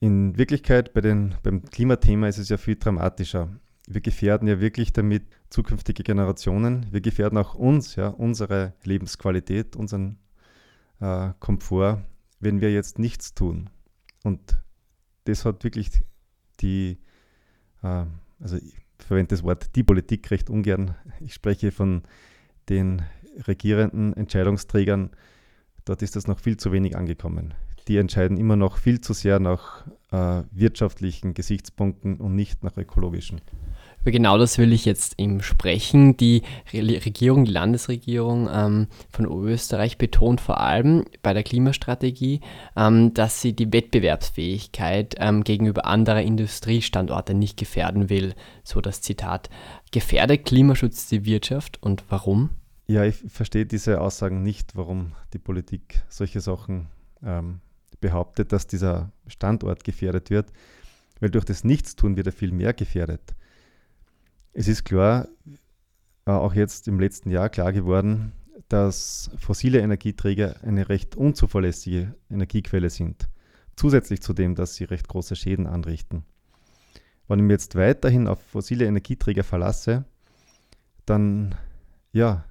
In 0.00 0.36
Wirklichkeit 0.36 0.92
bei 0.92 1.00
den, 1.00 1.36
beim 1.42 1.62
Klimathema 1.62 2.26
ist 2.26 2.38
es 2.38 2.48
ja 2.48 2.56
viel 2.56 2.76
dramatischer. 2.76 3.48
Wir 3.86 4.00
gefährden 4.00 4.48
ja 4.48 4.60
wirklich 4.60 4.92
damit 4.92 5.24
zukünftige 5.50 6.02
Generationen. 6.02 6.86
Wir 6.90 7.00
gefährden 7.00 7.38
auch 7.38 7.54
uns, 7.54 7.94
ja, 7.94 8.08
unsere 8.08 8.72
Lebensqualität, 8.82 9.76
unseren 9.76 10.18
äh, 11.00 11.30
Komfort, 11.38 12.02
wenn 12.40 12.60
wir 12.60 12.72
jetzt 12.72 12.98
nichts 12.98 13.34
tun. 13.34 13.70
Und 14.24 14.58
das 15.24 15.44
hat 15.44 15.62
wirklich 15.62 15.90
die, 16.60 16.98
äh, 17.82 18.06
also 18.40 18.58
verwende 19.02 19.28
das 19.28 19.42
Wort 19.42 19.74
die 19.76 19.82
Politik 19.82 20.30
recht 20.30 20.50
ungern. 20.50 20.94
Ich 21.20 21.34
spreche 21.34 21.72
von 21.72 22.02
den 22.68 23.02
regierenden 23.46 24.14
Entscheidungsträgern. 24.14 25.10
Dort 25.84 26.02
ist 26.02 26.16
das 26.16 26.26
noch 26.26 26.40
viel 26.40 26.56
zu 26.56 26.72
wenig 26.72 26.96
angekommen. 26.96 27.54
Die 27.88 27.96
entscheiden 27.96 28.36
immer 28.36 28.56
noch 28.56 28.76
viel 28.76 29.00
zu 29.00 29.12
sehr 29.12 29.40
nach 29.40 29.86
äh, 30.12 30.42
wirtschaftlichen 30.52 31.34
Gesichtspunkten 31.34 32.16
und 32.16 32.34
nicht 32.34 32.62
nach 32.62 32.76
ökologischen. 32.76 33.40
Über 34.02 34.12
genau 34.12 34.38
das 34.38 34.56
will 34.56 34.72
ich 34.72 34.86
jetzt 34.86 35.18
eben 35.18 35.42
sprechen. 35.42 36.16
Die 36.16 36.42
Regierung, 36.72 37.44
die 37.44 37.52
Landesregierung 37.52 38.48
ähm, 38.50 38.86
von 39.10 39.26
Oberösterreich 39.26 39.98
betont 39.98 40.40
vor 40.40 40.60
allem 40.60 41.04
bei 41.22 41.34
der 41.34 41.42
Klimastrategie, 41.42 42.40
ähm, 42.76 43.12
dass 43.12 43.42
sie 43.42 43.52
die 43.52 43.70
Wettbewerbsfähigkeit 43.70 45.16
ähm, 45.18 45.44
gegenüber 45.44 45.84
anderer 45.84 46.22
Industriestandorte 46.22 47.34
nicht 47.34 47.58
gefährden 47.58 48.08
will. 48.08 48.34
So 48.64 48.80
das 48.80 49.02
Zitat. 49.02 49.50
Gefährdet 49.92 50.46
Klimaschutz 50.46 51.08
die 51.08 51.26
Wirtschaft 51.26 51.82
und 51.82 52.04
warum? 52.08 52.50
Ja, 52.86 53.04
ich 53.04 53.16
verstehe 53.28 53.66
diese 53.66 54.00
Aussagen 54.00 54.42
nicht, 54.42 54.76
warum 54.76 55.12
die 55.32 55.38
Politik 55.38 56.02
solche 56.08 56.40
Sachen 56.40 56.88
ähm, 57.22 57.60
behauptet, 58.00 58.52
dass 58.52 58.66
dieser 58.66 59.12
Standort 59.26 59.84
gefährdet 59.84 60.30
wird, 60.30 60.50
weil 61.20 61.30
durch 61.30 61.44
das 61.44 61.64
Nichtstun 61.64 62.16
wird 62.16 62.26
er 62.26 62.32
viel 62.32 62.50
mehr 62.50 62.72
gefährdet. 62.72 63.34
Es 64.52 64.68
ist 64.68 64.84
klar, 64.84 65.28
äh, 66.26 66.32
auch 66.32 66.54
jetzt 66.54 66.88
im 66.88 66.98
letzten 66.98 67.30
Jahr 67.30 67.48
klar 67.48 67.72
geworden, 67.72 68.32
dass 68.68 69.30
fossile 69.38 69.80
Energieträger 69.80 70.56
eine 70.62 70.88
recht 70.88 71.16
unzuverlässige 71.16 72.14
Energiequelle 72.30 72.90
sind. 72.90 73.28
Zusätzlich 73.76 74.20
zu 74.20 74.32
dem, 74.32 74.54
dass 74.54 74.74
sie 74.74 74.84
recht 74.84 75.08
große 75.08 75.36
Schäden 75.36 75.66
anrichten. 75.66 76.24
Wenn 77.26 77.38
ich 77.38 77.44
mich 77.44 77.52
jetzt 77.52 77.76
weiterhin 77.76 78.26
auf 78.26 78.40
fossile 78.42 78.86
Energieträger 78.86 79.44
verlasse, 79.44 80.04
dann 81.06 81.54
ja, 82.12 82.44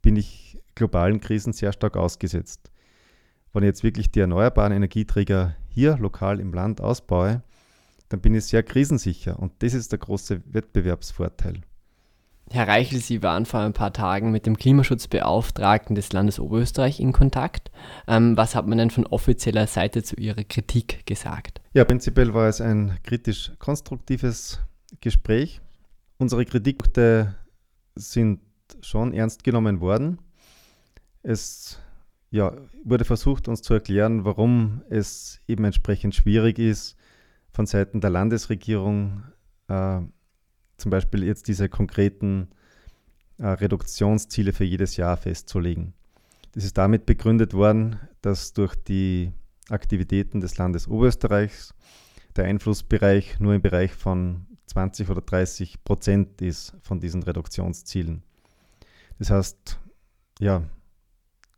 bin 0.00 0.16
ich 0.16 0.60
globalen 0.74 1.20
Krisen 1.20 1.52
sehr 1.52 1.72
stark 1.72 1.96
ausgesetzt. 1.96 2.70
Wenn 3.52 3.64
ich 3.64 3.68
jetzt 3.68 3.82
wirklich 3.82 4.10
die 4.10 4.20
erneuerbaren 4.20 4.72
Energieträger 4.72 5.56
hier 5.68 5.98
lokal 5.98 6.40
im 6.40 6.54
Land 6.54 6.80
ausbaue, 6.80 7.42
dann 8.12 8.20
bin 8.20 8.34
ich 8.34 8.44
sehr 8.44 8.62
krisensicher 8.62 9.38
und 9.38 9.52
das 9.60 9.74
ist 9.74 9.92
der 9.92 9.98
große 9.98 10.42
Wettbewerbsvorteil. 10.46 11.62
Herr 12.50 12.68
Reichel, 12.68 13.00
Sie 13.00 13.22
waren 13.22 13.46
vor 13.46 13.60
ein 13.60 13.72
paar 13.72 13.94
Tagen 13.94 14.30
mit 14.30 14.44
dem 14.44 14.58
Klimaschutzbeauftragten 14.58 15.94
des 15.94 16.12
Landes 16.12 16.38
Oberösterreich 16.38 17.00
in 17.00 17.12
Kontakt. 17.12 17.70
Ähm, 18.06 18.36
was 18.36 18.54
hat 18.54 18.66
man 18.66 18.76
denn 18.76 18.90
von 18.90 19.06
offizieller 19.06 19.66
Seite 19.66 20.02
zu 20.02 20.16
Ihrer 20.16 20.44
Kritik 20.44 21.06
gesagt? 21.06 21.62
Ja, 21.72 21.84
prinzipiell 21.84 22.34
war 22.34 22.48
es 22.48 22.60
ein 22.60 22.98
kritisch-konstruktives 23.04 24.60
Gespräch. 25.00 25.62
Unsere 26.18 26.44
Kritikpunkte 26.44 27.34
sind 27.94 28.40
schon 28.82 29.14
ernst 29.14 29.44
genommen 29.44 29.80
worden. 29.80 30.18
Es 31.22 31.78
ja, 32.30 32.52
wurde 32.84 33.04
versucht, 33.04 33.48
uns 33.48 33.62
zu 33.62 33.72
erklären, 33.74 34.24
warum 34.24 34.82
es 34.90 35.40
eben 35.46 35.64
entsprechend 35.64 36.14
schwierig 36.14 36.58
ist, 36.58 36.96
von 37.52 37.66
Seiten 37.66 38.00
der 38.00 38.10
Landesregierung 38.10 39.22
äh, 39.68 40.00
zum 40.76 40.90
Beispiel 40.90 41.24
jetzt 41.24 41.48
diese 41.48 41.68
konkreten 41.68 42.48
äh, 43.38 43.46
Reduktionsziele 43.46 44.52
für 44.52 44.64
jedes 44.64 44.96
Jahr 44.96 45.16
festzulegen. 45.16 45.94
Das 46.52 46.64
ist 46.64 46.76
damit 46.76 47.06
begründet 47.06 47.54
worden, 47.54 47.98
dass 48.20 48.52
durch 48.52 48.74
die 48.74 49.32
Aktivitäten 49.68 50.40
des 50.40 50.58
Landes 50.58 50.88
Oberösterreichs 50.88 51.74
der 52.36 52.44
Einflussbereich 52.44 53.38
nur 53.40 53.54
im 53.54 53.62
Bereich 53.62 53.92
von 53.92 54.46
20 54.66 55.10
oder 55.10 55.20
30 55.20 55.84
Prozent 55.84 56.40
ist 56.40 56.74
von 56.80 57.00
diesen 57.00 57.22
Reduktionszielen. 57.22 58.22
Das 59.18 59.30
heißt, 59.30 59.78
ja, 60.40 60.62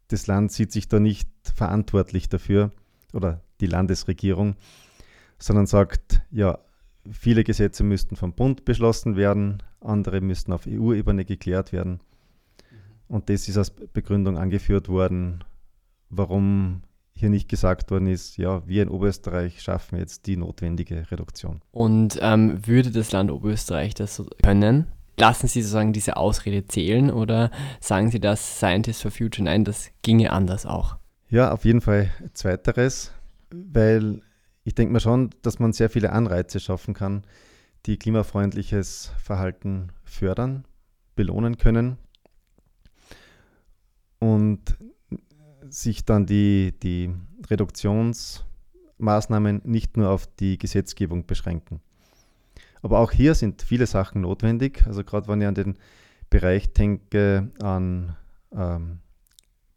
das 0.08 0.26
Land 0.26 0.52
sieht 0.52 0.72
sich 0.72 0.88
da 0.88 1.00
nicht 1.00 1.28
verantwortlich 1.54 2.28
dafür 2.28 2.72
oder 3.12 3.40
die 3.60 3.66
Landesregierung, 3.66 4.56
sondern 5.38 5.66
sagt, 5.66 6.22
ja, 6.30 6.58
viele 7.10 7.44
Gesetze 7.44 7.84
müssten 7.84 8.16
vom 8.16 8.34
Bund 8.34 8.64
beschlossen 8.64 9.16
werden, 9.16 9.62
andere 9.80 10.20
müssten 10.20 10.52
auf 10.52 10.66
EU-Ebene 10.66 11.24
geklärt 11.24 11.72
werden. 11.72 12.00
Und 13.08 13.28
das 13.28 13.48
ist 13.48 13.58
als 13.58 13.70
Begründung 13.70 14.38
angeführt 14.38 14.88
worden, 14.88 15.44
warum 16.08 16.82
hier 17.12 17.30
nicht 17.30 17.48
gesagt 17.48 17.90
worden 17.90 18.08
ist, 18.08 18.38
ja, 18.38 18.66
wir 18.66 18.82
in 18.82 18.88
Oberösterreich 18.88 19.62
schaffen 19.62 19.98
jetzt 19.98 20.26
die 20.26 20.36
notwendige 20.36 21.10
Reduktion. 21.10 21.60
Und 21.70 22.18
ähm, 22.20 22.66
würde 22.66 22.90
das 22.90 23.12
Land 23.12 23.30
Oberösterreich 23.30 23.94
das 23.94 24.16
so 24.16 24.26
können? 24.42 24.86
Lassen 25.16 25.46
Sie 25.46 25.62
sozusagen 25.62 25.92
diese 25.92 26.16
Ausrede 26.16 26.66
zählen 26.66 27.10
oder 27.10 27.52
sagen 27.80 28.10
Sie 28.10 28.18
das 28.18 28.58
Scientists 28.58 29.02
for 29.02 29.12
Future? 29.12 29.44
Nein, 29.44 29.64
das 29.64 29.90
ginge 30.02 30.32
anders 30.32 30.66
auch. 30.66 30.96
Ja, 31.30 31.52
auf 31.52 31.64
jeden 31.64 31.80
Fall 31.80 32.10
zweiteres, 32.32 33.12
weil 33.52 34.20
ich 34.64 34.74
denke 34.74 34.92
mir 34.92 35.00
schon, 35.00 35.30
dass 35.42 35.58
man 35.58 35.72
sehr 35.72 35.90
viele 35.90 36.12
Anreize 36.12 36.58
schaffen 36.58 36.94
kann, 36.94 37.22
die 37.86 37.98
klimafreundliches 37.98 39.12
Verhalten 39.22 39.92
fördern, 40.04 40.64
belohnen 41.14 41.58
können 41.58 41.98
und 44.18 44.76
sich 45.68 46.04
dann 46.04 46.26
die, 46.26 46.74
die 46.82 47.14
Reduktionsmaßnahmen 47.48 49.62
nicht 49.64 49.96
nur 49.96 50.10
auf 50.10 50.26
die 50.26 50.58
Gesetzgebung 50.58 51.26
beschränken. 51.26 51.80
Aber 52.82 52.98
auch 53.00 53.12
hier 53.12 53.34
sind 53.34 53.62
viele 53.62 53.86
Sachen 53.86 54.20
notwendig. 54.22 54.84
Also 54.86 55.04
gerade 55.04 55.28
wenn 55.28 55.40
ich 55.40 55.46
an 55.46 55.54
den 55.54 55.78
Bereich 56.30 56.72
denke, 56.72 57.52
an 57.60 58.16
ähm, 58.52 58.98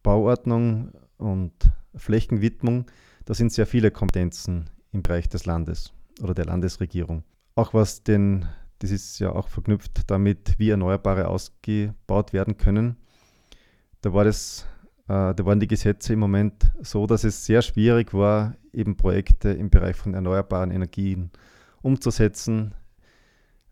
Bauordnung 0.04 0.92
und 1.18 1.54
Flächenwidmung, 1.96 2.86
da 3.26 3.34
sind 3.34 3.52
sehr 3.52 3.66
viele 3.66 3.92
Kompetenzen 3.92 4.70
im 4.92 5.04
Bereich 5.04 5.30
des 5.30 5.46
Landes 5.46 5.94
oder 6.22 6.34
der 6.34 6.46
Landesregierung. 6.46 7.24
Auch 7.56 7.74
was 7.74 8.04
den, 8.04 8.46
das 8.80 8.92
ist 8.92 9.20
ja 9.20 9.32
auch 9.32 9.48
verknüpft 9.48 10.10
damit, 10.10 10.56
wie 10.58 10.70
Erneuerbare 10.70 11.28
ausgebaut 11.28 12.34
werden 12.34 12.58
können. 12.58 12.98
Da 14.02 14.14
war 14.14 14.24
das, 14.24 14.66
äh, 15.08 15.34
da 15.34 15.46
waren 15.46 15.60
die 15.60 15.68
Gesetze 15.68 16.14
im 16.14 16.20
Moment 16.20 16.72
so, 16.82 17.08
dass 17.08 17.24
es 17.24 17.46
sehr 17.46 17.62
schwierig 17.62 18.14
war, 18.14 18.56
eben 18.74 18.96
Projekte 18.96 19.50
im 19.50 19.70
Bereich 19.70 19.96
von 19.96 20.14
erneuerbaren 20.14 20.72
Energien 20.72 21.32
umzusetzen, 21.82 22.74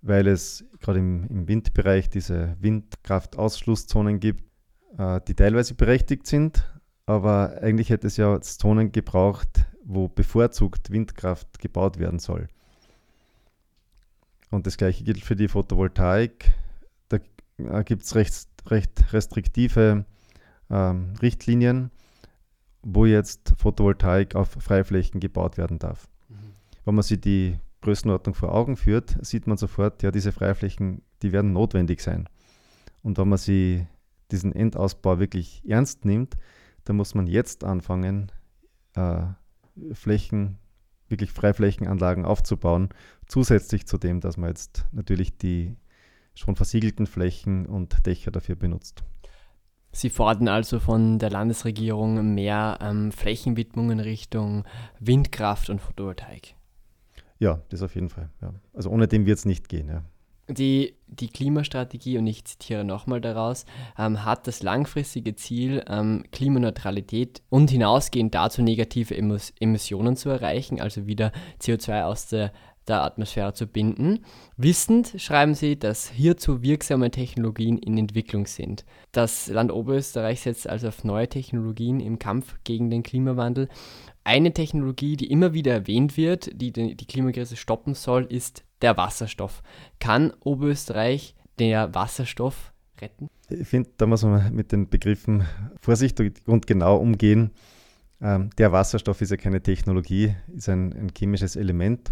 weil 0.02 0.28
es 0.28 0.66
gerade 0.80 1.00
im, 1.00 1.26
im 1.28 1.48
Windbereich 1.48 2.10
diese 2.10 2.56
Windkraftausschlusszonen 2.60 4.20
gibt, 4.20 4.44
äh, 4.98 5.22
die 5.28 5.36
teilweise 5.36 5.76
berechtigt 5.76 6.28
sind, 6.28 6.64
aber 7.06 7.60
eigentlich 7.62 7.90
hätte 7.90 8.08
es 8.08 8.18
ja 8.18 8.40
Zonen 8.42 8.92
gebraucht, 8.92 9.65
wo 9.86 10.08
bevorzugt 10.08 10.92
Windkraft 10.92 11.60
gebaut 11.60 12.00
werden 12.00 12.20
soll. 12.20 12.48
Und 14.52 14.68
das 14.68 14.78
gleiche 14.78 15.04
gilt 15.04 15.24
für 15.24 15.36
die 15.36 15.48
Photovoltaik. 15.48 16.54
Da 17.10 17.20
äh, 17.58 17.84
gibt 17.84 18.04
es 18.04 18.16
recht, 18.16 18.48
recht 18.68 19.14
restriktive 19.14 20.06
ähm, 20.70 21.14
Richtlinien, 21.22 21.92
wo 22.82 23.06
jetzt 23.06 23.54
Photovoltaik 23.58 24.36
auf 24.36 24.50
Freiflächen 24.60 25.20
gebaut 25.20 25.58
werden 25.58 25.80
darf. 25.80 26.10
Mhm. 26.30 26.36
Wenn 26.84 26.96
man 26.96 27.04
sich 27.04 27.22
die 27.22 27.60
Größenordnung 27.82 28.34
vor 28.34 28.54
Augen 28.54 28.78
führt, 28.78 29.16
sieht 29.26 29.46
man 29.46 29.58
sofort, 29.58 30.02
ja, 30.02 30.12
diese 30.12 30.32
Freiflächen, 30.32 31.04
die 31.22 31.32
werden 31.32 31.54
notwendig 31.54 32.02
sein. 32.02 32.28
Und 33.04 33.18
wenn 33.20 33.30
man 33.30 33.38
sie 33.38 33.86
diesen 34.32 34.52
Endausbau 34.52 35.20
wirklich 35.20 35.62
ernst 35.68 36.06
nimmt, 36.06 36.36
dann 36.86 36.96
muss 36.96 37.14
man 37.14 37.28
jetzt 37.28 37.64
anfangen, 37.64 38.32
äh, 38.96 39.26
Flächen, 39.94 40.58
wirklich 41.08 41.32
Freiflächenanlagen 41.32 42.26
aufzubauen, 42.26 42.90
zusätzlich 43.28 43.86
zu 43.86 43.98
dem, 43.98 44.22
dass 44.22 44.38
man 44.38 44.50
jetzt 44.50 44.86
natürlich 44.92 45.38
die 45.38 45.76
schon 46.34 46.56
versiegelten 46.56 47.08
Flächen 47.08 47.66
und 47.66 48.06
Dächer 48.06 48.32
dafür 48.32 48.56
benutzt. 48.56 49.04
Sie 49.92 50.10
fordern 50.10 50.50
also 50.50 50.80
von 50.80 51.20
der 51.20 51.30
Landesregierung 51.30 52.34
mehr 52.34 52.80
ähm, 52.82 53.14
Flächenwidmung 53.14 53.92
in 53.92 54.02
Richtung 54.02 54.66
Windkraft 55.00 55.70
und 55.70 55.80
Photovoltaik. 55.80 56.56
Ja, 57.40 57.62
das 57.70 57.82
auf 57.82 57.96
jeden 57.96 58.10
Fall. 58.10 58.30
Ja. 58.42 58.54
Also 58.74 58.90
ohne 58.90 59.08
dem 59.08 59.26
wird 59.26 59.38
es 59.38 59.46
nicht 59.46 59.70
gehen. 59.70 59.88
Ja. 59.88 60.04
Die, 60.48 60.96
die 61.08 61.30
Klimastrategie, 61.30 62.20
und 62.20 62.28
ich 62.28 62.46
zitiere 62.46 62.84
nochmal 62.84 63.20
daraus, 63.20 63.66
ähm, 63.98 64.24
hat 64.26 64.46
das 64.46 64.62
langfristige 64.62 65.36
Ziel, 65.36 65.84
ähm, 65.88 66.24
Klimaneutralität 66.32 67.42
und 67.50 67.72
hinausgehend 67.72 68.36
dazu 68.36 68.62
negative 68.62 69.18
Emos 69.18 69.54
Emissionen 69.60 70.16
zu 70.16 70.30
erreichen, 70.30 70.80
also 70.80 71.08
wieder 71.08 71.32
CO2 71.60 72.04
aus 72.04 72.28
der, 72.28 72.52
der 72.88 73.04
Atmosphäre 73.04 73.54
zu 73.56 73.66
binden. 73.66 74.24
Wissend 74.56 75.16
schreiben 75.18 75.56
sie, 75.56 75.80
dass 75.80 76.12
hierzu 76.12 76.62
wirksame 76.62 77.10
Technologien 77.10 77.80
in 77.80 77.98
Entwicklung 77.98 78.46
sind. 78.46 78.86
Das 79.12 79.48
Land 79.48 79.72
Oberösterreich 79.72 80.42
setzt 80.42 80.70
also 80.70 80.90
auf 80.90 81.04
neue 81.04 81.28
Technologien 81.28 82.00
im 82.00 82.20
Kampf 82.20 82.56
gegen 82.64 82.92
den 82.92 83.02
Klimawandel. 83.02 83.68
Eine 84.24 84.54
Technologie, 84.54 85.18
die 85.18 85.32
immer 85.32 85.54
wieder 85.54 85.74
erwähnt 85.74 86.18
wird, 86.18 86.50
die 86.54 86.72
die 86.72 87.08
Klimakrise 87.08 87.56
stoppen 87.56 87.96
soll, 87.96 88.26
ist 88.26 88.64
der 88.82 88.98
Wasserstoff. 88.98 89.62
Kann 90.00 90.34
Oberösterreich 90.42 91.36
der 91.60 91.94
Wasserstoff 91.94 92.74
retten? 93.00 93.30
Ich 93.50 93.68
finde, 93.68 93.92
da 93.98 94.06
muss 94.06 94.24
man 94.24 94.54
mit 94.54 94.72
den 94.72 94.90
Begriffen 94.90 95.46
vorsichtig 95.82 96.42
und 96.46 96.68
genau 96.68 96.98
umgehen. 96.98 97.52
Ähm, 98.22 98.50
der 98.58 98.72
Wasserstoff 98.72 99.22
ist 99.22 99.32
ja 99.32 99.38
keine 99.38 99.62
Technologie, 99.62 100.36
ist 100.56 100.70
ein, 100.70 100.94
ein, 100.94 101.12
chemisches 101.16 101.56
Element 101.56 102.12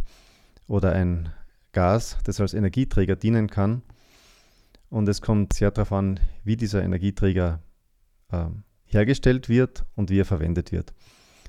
oder 0.67 0.93
ein 0.93 1.30
Gas, 1.71 2.17
das 2.23 2.39
als 2.39 2.54
Energieträger 2.54 3.15
dienen 3.15 3.49
kann. 3.49 3.82
Und 4.89 5.10
es 5.10 5.21
kommt 5.21 5.54
sehr 5.54 5.71
darauf 5.71 5.91
an, 5.91 6.19
wie 6.43 6.56
dieser 6.56 6.84
Energieträger 6.84 7.62
äh, 8.32 8.45
hergestellt 8.86 9.49
wird 9.49 9.86
und 9.95 10.10
wie 10.10 10.19
er 10.19 10.26
verwendet 10.26 10.71
wird. 10.71 10.93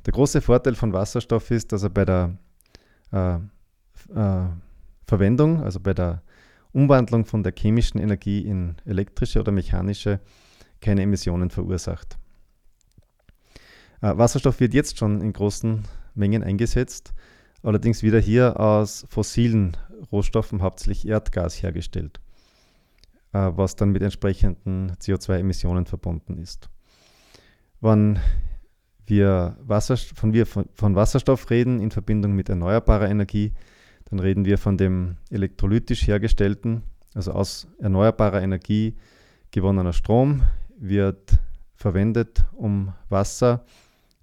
Der 0.07 0.12
große 0.12 0.40
Vorteil 0.40 0.74
von 0.74 0.92
Wasserstoff 0.92 1.50
ist, 1.50 1.72
dass 1.72 1.83
er 1.83 1.90
bei 1.90 2.05
der 2.05 2.38
äh, 3.12 3.37
äh, 4.14 4.48
Verwendung, 5.06 5.62
also 5.62 5.80
bei 5.80 5.94
der 5.94 6.22
Umwandlung 6.72 7.24
von 7.24 7.42
der 7.42 7.52
chemischen 7.56 8.00
Energie 8.00 8.40
in 8.40 8.76
elektrische 8.84 9.40
oder 9.40 9.52
mechanische, 9.52 10.20
keine 10.80 11.02
Emissionen 11.02 11.50
verursacht. 11.50 12.18
Äh, 14.00 14.16
Wasserstoff 14.16 14.60
wird 14.60 14.74
jetzt 14.74 14.98
schon 14.98 15.20
in 15.20 15.32
großen 15.32 15.84
Mengen 16.14 16.42
eingesetzt, 16.42 17.14
allerdings 17.62 18.02
wieder 18.02 18.18
hier 18.18 18.60
aus 18.60 19.06
fossilen 19.08 19.76
Rohstoffen, 20.12 20.62
hauptsächlich 20.62 21.08
Erdgas, 21.08 21.62
hergestellt, 21.62 22.20
äh, 23.32 23.50
was 23.54 23.76
dann 23.76 23.90
mit 23.90 24.02
entsprechenden 24.02 24.92
CO2-Emissionen 25.00 25.86
verbunden 25.86 26.38
ist. 26.38 26.68
Wenn 27.80 28.18
wir, 29.06 29.56
Wasserstoff, 29.60 30.18
von, 30.18 30.32
wir 30.32 30.46
von, 30.46 30.66
von 30.74 30.96
Wasserstoff 30.96 31.50
reden 31.50 31.80
in 31.80 31.90
Verbindung 31.90 32.32
mit 32.32 32.48
erneuerbarer 32.48 33.08
Energie, 33.08 33.52
dann 34.14 34.20
reden 34.20 34.44
wir 34.44 34.59
von 34.59 34.77
dem 34.77 35.16
elektrolytisch 35.29 36.07
hergestellten, 36.07 36.85
also 37.14 37.33
aus 37.33 37.66
erneuerbarer 37.81 38.42
Energie 38.42 38.94
gewonnener 39.50 39.92
Strom, 39.92 40.44
wird 40.79 41.33
verwendet, 41.74 42.44
um 42.53 42.92
Wasser, 43.09 43.64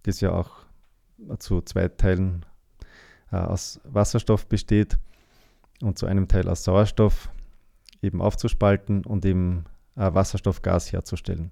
das 0.03 0.21
ja 0.21 0.31
auch 0.31 0.51
zu 1.39 1.59
zwei 1.59 1.89
Teilen 1.89 2.45
äh, 3.33 3.35
aus 3.35 3.81
Wasserstoff 3.83 4.47
besteht 4.47 4.97
und 5.81 5.99
zu 5.99 6.05
einem 6.05 6.29
Teil 6.29 6.47
aus 6.47 6.63
Sauerstoff, 6.63 7.29
eben 8.01 8.21
aufzuspalten 8.21 9.03
und 9.03 9.25
eben 9.25 9.65
äh, 9.97 10.13
Wasserstoffgas 10.13 10.93
herzustellen. 10.93 11.51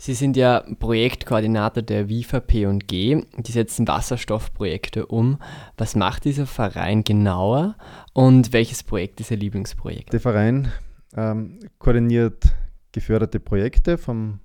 Sie 0.00 0.14
sind 0.14 0.36
ja 0.36 0.64
Projektkoordinator 0.78 1.82
der 1.82 2.08
WIFA 2.08 2.38
P&G. 2.38 3.20
Die 3.36 3.52
setzen 3.52 3.88
Wasserstoffprojekte 3.88 5.06
um. 5.06 5.38
Was 5.76 5.96
macht 5.96 6.24
dieser 6.24 6.46
Verein 6.46 7.02
genauer 7.02 7.76
und 8.12 8.52
welches 8.52 8.84
Projekt 8.84 9.20
ist 9.20 9.32
Ihr 9.32 9.38
Lieblingsprojekt? 9.38 10.12
Der 10.12 10.20
Verein 10.20 10.72
ähm, 11.16 11.58
koordiniert 11.80 12.44
geförderte 12.92 13.40
Projekte, 13.40 13.98
vom, 13.98 14.38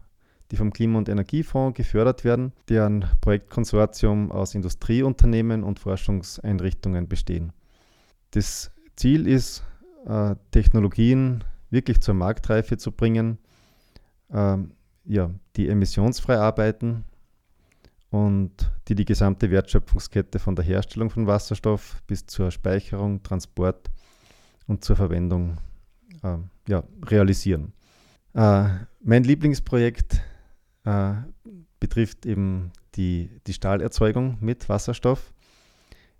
die 0.49 0.55
vom 0.55 0.73
Klima- 0.73 0.97
und 0.97 1.07
Energiefonds 1.07 1.77
gefördert 1.77 2.23
werden, 2.23 2.53
deren 2.67 3.05
Projektkonsortium 3.21 4.31
aus 4.31 4.55
Industrieunternehmen 4.55 5.63
und 5.63 5.79
Forschungseinrichtungen 5.79 7.07
bestehen. 7.07 7.53
Das 8.31 8.71
Ziel 8.95 9.27
ist, 9.27 9.63
äh, 10.07 10.33
Technologien 10.49 11.43
wirklich 11.69 12.01
zur 12.01 12.15
Marktreife 12.15 12.77
zu 12.77 12.91
bringen. 12.91 13.37
Ähm, 14.31 14.71
ja, 15.05 15.29
die 15.55 15.69
emissionsfrei 15.69 16.37
arbeiten 16.37 17.03
und 18.09 18.71
die 18.87 18.95
die 18.95 19.05
gesamte 19.05 19.49
Wertschöpfungskette 19.51 20.39
von 20.39 20.55
der 20.55 20.65
Herstellung 20.65 21.09
von 21.09 21.27
Wasserstoff 21.27 22.01
bis 22.07 22.25
zur 22.25 22.51
Speicherung, 22.51 23.23
Transport 23.23 23.89
und 24.67 24.83
zur 24.83 24.95
Verwendung 24.95 25.57
äh, 26.23 26.37
ja, 26.67 26.83
realisieren. 27.05 27.73
Äh, 28.33 28.69
mein 29.01 29.23
Lieblingsprojekt 29.23 30.21
äh, 30.85 31.13
betrifft 31.79 32.25
eben 32.25 32.71
die, 32.95 33.29
die 33.47 33.53
Stahlerzeugung 33.53 34.37
mit 34.39 34.69
Wasserstoff. 34.69 35.33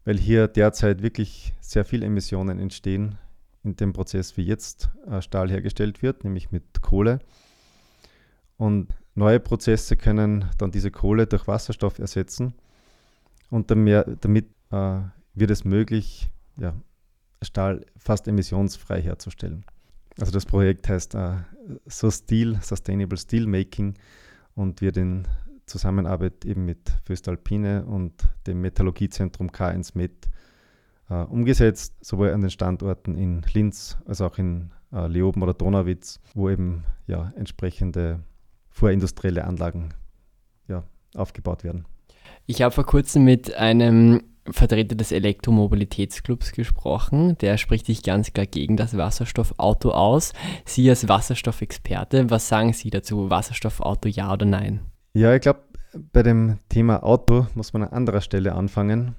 weil 0.06 0.18
hier 0.18 0.48
derzeit 0.48 1.02
wirklich 1.02 1.54
sehr 1.62 1.86
viele 1.86 2.06
Emissionen 2.06 2.60
entstehen 2.60 3.18
in 3.64 3.76
dem 3.76 3.94
Prozess, 3.94 4.36
wie 4.36 4.44
jetzt 4.44 4.90
äh, 5.10 5.22
Stahl 5.22 5.50
hergestellt 5.50 6.02
wird, 6.02 6.24
nämlich 6.24 6.52
mit 6.52 6.82
Kohle. 6.82 7.20
Und 8.64 8.96
neue 9.14 9.42
Prozesse 9.42 9.98
können 9.98 10.46
dann 10.58 10.72
diese 10.72 10.90
Kohle 10.90 11.28
durch 11.28 11.48
Wasserstoff 11.48 12.00
ersetzen 12.00 12.54
und 13.50 13.70
damit 13.70 14.46
äh, 14.72 15.00
wird 15.34 15.52
es 15.52 15.66
möglich, 15.66 16.32
ja, 16.56 16.74
Stahl 17.42 17.86
fast 17.98 18.26
emissionsfrei 18.26 19.02
herzustellen. 19.02 19.66
Also 20.18 20.32
das 20.32 20.46
Projekt 20.46 20.88
heißt 20.88 21.14
äh, 21.16 21.40
So 21.88 22.10
Steel, 22.10 22.58
Sustainable 22.62 23.18
Steel 23.18 23.48
Making 23.48 23.96
und 24.56 24.80
wird 24.80 24.96
in 24.96 25.28
Zusammenarbeit 25.66 26.46
eben 26.46 26.64
mit 26.64 26.90
Föstalpine 27.04 27.84
und 27.84 28.14
dem 28.48 28.62
Metallurgiezentrum 28.62 29.50
K1 29.50 29.92
Met 29.96 30.30
äh, 31.10 31.16
umgesetzt, 31.16 31.96
sowohl 32.00 32.32
an 32.32 32.40
den 32.40 32.50
Standorten 32.50 33.16
in 33.18 33.42
Linz 33.54 33.98
als 34.06 34.22
auch 34.22 34.38
in 34.38 34.72
äh, 34.94 35.08
Leoben 35.08 35.44
oder 35.44 35.54
Donauwitz, 35.54 36.22
wo 36.34 36.50
eben 36.50 36.86
ja, 37.08 37.34
entsprechende 37.36 38.22
vorindustrielle 38.74 39.46
Anlagen 39.46 39.94
ja, 40.68 40.84
aufgebaut 41.16 41.64
werden. 41.64 41.86
Ich 42.46 42.62
habe 42.62 42.74
vor 42.74 42.86
kurzem 42.86 43.24
mit 43.24 43.54
einem 43.54 44.24
Vertreter 44.50 44.96
des 44.96 45.14
Elektromobilitätsclubs 45.14 46.52
gesprochen. 46.52 47.38
Der 47.38 47.58
spricht 47.58 47.86
sich 47.86 48.04
ganz 48.04 48.34
klar 48.34 48.46
gegen 48.46 48.76
das 48.76 48.98
Wasserstoffauto 48.98 49.92
aus. 49.92 50.34
Sie 50.66 50.90
als 50.90 51.08
Wasserstoffexperte, 51.08 52.30
was 52.30 52.50
sagen 52.50 52.74
Sie 52.74 52.90
dazu? 52.90 53.30
Wasserstoffauto 53.30 54.10
ja 54.10 54.34
oder 54.34 54.46
nein? 54.46 54.82
Ja, 55.14 55.34
ich 55.34 55.42
glaube, 55.42 55.62
bei 56.12 56.24
dem 56.24 56.58
Thema 56.68 57.04
Auto 57.04 57.48
muss 57.56 57.72
man 57.72 57.84
an 57.84 57.90
anderer 57.90 58.22
Stelle 58.22 58.56
anfangen. 58.56 59.16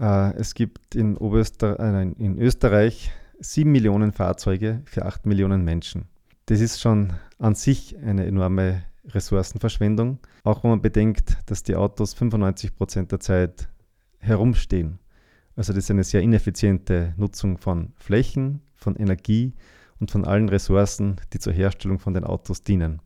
Äh, 0.00 0.34
es 0.36 0.54
gibt 0.54 0.94
in, 0.94 1.16
Oberöster 1.16 1.78
äh, 1.78 2.02
in 2.02 2.38
Österreich 2.38 3.10
sieben 3.40 3.72
Millionen 3.72 4.12
Fahrzeuge 4.12 4.80
für 4.86 5.04
acht 5.04 5.26
Millionen 5.26 5.64
Menschen. 5.64 6.06
Das 6.46 6.60
ist 6.60 6.80
schon 6.80 7.14
an 7.38 7.54
sich 7.54 7.96
eine 7.98 8.26
enorme 8.26 8.82
Ressourcenverschwendung, 9.06 10.18
auch 10.42 10.62
wenn 10.62 10.70
man 10.70 10.82
bedenkt, 10.82 11.38
dass 11.46 11.62
die 11.62 11.76
Autos 11.76 12.14
95 12.14 12.76
Prozent 12.76 13.12
der 13.12 13.20
Zeit 13.20 13.68
herumstehen. 14.18 14.98
Also 15.56 15.72
das 15.72 15.84
ist 15.84 15.90
eine 15.90 16.04
sehr 16.04 16.20
ineffiziente 16.20 17.14
Nutzung 17.16 17.58
von 17.58 17.92
Flächen, 17.96 18.60
von 18.74 18.96
Energie 18.96 19.54
und 20.00 20.10
von 20.10 20.24
allen 20.24 20.48
Ressourcen, 20.48 21.16
die 21.32 21.38
zur 21.38 21.52
Herstellung 21.52 21.98
von 21.98 22.12
den 22.12 22.24
Autos 22.24 22.62
dienen. 22.62 23.00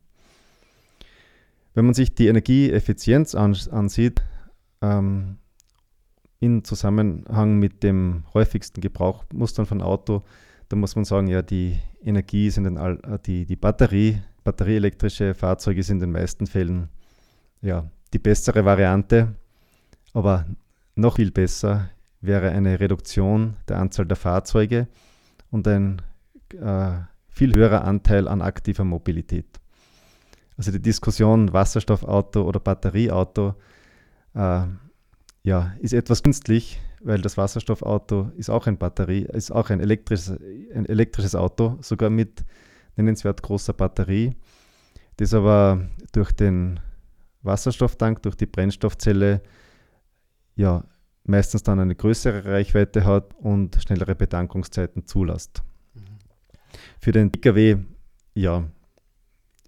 Wenn 1.73 1.85
man 1.85 1.93
sich 1.93 2.15
die 2.15 2.27
Energieeffizienz 2.27 3.35
ansieht, 3.35 4.21
ähm, 4.81 5.37
in 6.39 6.63
Zusammenhang 6.63 7.59
mit 7.59 7.83
dem 7.83 8.23
häufigsten 8.33 8.81
Gebrauchmustern 8.81 9.65
von 9.65 9.81
Auto, 9.81 10.23
da 10.69 10.75
muss 10.75 10.95
man 10.95 11.03
sagen, 11.03 11.27
ja, 11.27 11.41
die 11.41 11.77
Energie 12.03 12.49
sind 12.49 12.77
All, 12.77 12.99
äh, 13.03 13.19
die, 13.25 13.45
die 13.45 13.55
Batterie, 13.55 14.21
batterieelektrische 14.43 15.33
Fahrzeuge 15.33 15.83
sind 15.83 15.97
in 15.97 16.11
den 16.11 16.11
meisten 16.11 16.47
Fällen 16.47 16.89
ja, 17.61 17.89
die 18.13 18.19
bessere 18.19 18.63
Variante, 18.63 19.35
aber 20.13 20.45
noch 20.95 21.17
viel 21.17 21.31
besser 21.31 21.89
wäre 22.21 22.49
eine 22.49 22.79
Reduktion 22.79 23.55
der 23.67 23.79
Anzahl 23.79 24.05
der 24.05 24.17
Fahrzeuge 24.17 24.87
und 25.51 25.67
ein 25.67 26.01
äh, 26.53 26.91
viel 27.29 27.55
höherer 27.55 27.85
Anteil 27.85 28.27
an 28.27 28.41
aktiver 28.41 28.83
Mobilität. 28.83 29.59
Also 30.57 30.71
die 30.71 30.81
Diskussion 30.81 31.53
Wasserstoffauto 31.53 32.43
oder 32.43 32.59
Batterieauto 32.59 33.55
äh, 34.35 34.63
ja, 35.43 35.73
ist 35.79 35.93
etwas 35.93 36.21
künstlich, 36.21 36.79
weil 37.01 37.21
das 37.21 37.37
Wasserstoffauto 37.37 38.31
ist 38.35 38.49
auch 38.49 38.67
ein 38.67 38.77
Batterie, 38.77 39.27
ist 39.31 39.51
auch 39.51 39.69
ein 39.69 39.79
elektrisches, 39.79 40.31
ein 40.73 40.85
elektrisches 40.85 41.35
Auto, 41.35 41.77
sogar 41.81 42.09
mit 42.09 42.43
nennenswert 42.95 43.41
großer 43.41 43.73
Batterie, 43.73 44.35
das 45.17 45.33
aber 45.33 45.87
durch 46.11 46.31
den 46.31 46.79
Wasserstofftank, 47.41 48.21
durch 48.23 48.35
die 48.35 48.45
Brennstoffzelle 48.45 49.41
ja 50.55 50.83
meistens 51.23 51.63
dann 51.63 51.79
eine 51.79 51.95
größere 51.95 52.45
Reichweite 52.45 53.05
hat 53.05 53.33
und 53.35 53.77
schnellere 53.81 54.15
Betankungszeiten 54.15 55.05
zulässt. 55.05 55.63
Mhm. 55.93 56.01
Für 56.99 57.11
den 57.11 57.31
Pkw, 57.31 57.77
ja, 58.33 58.67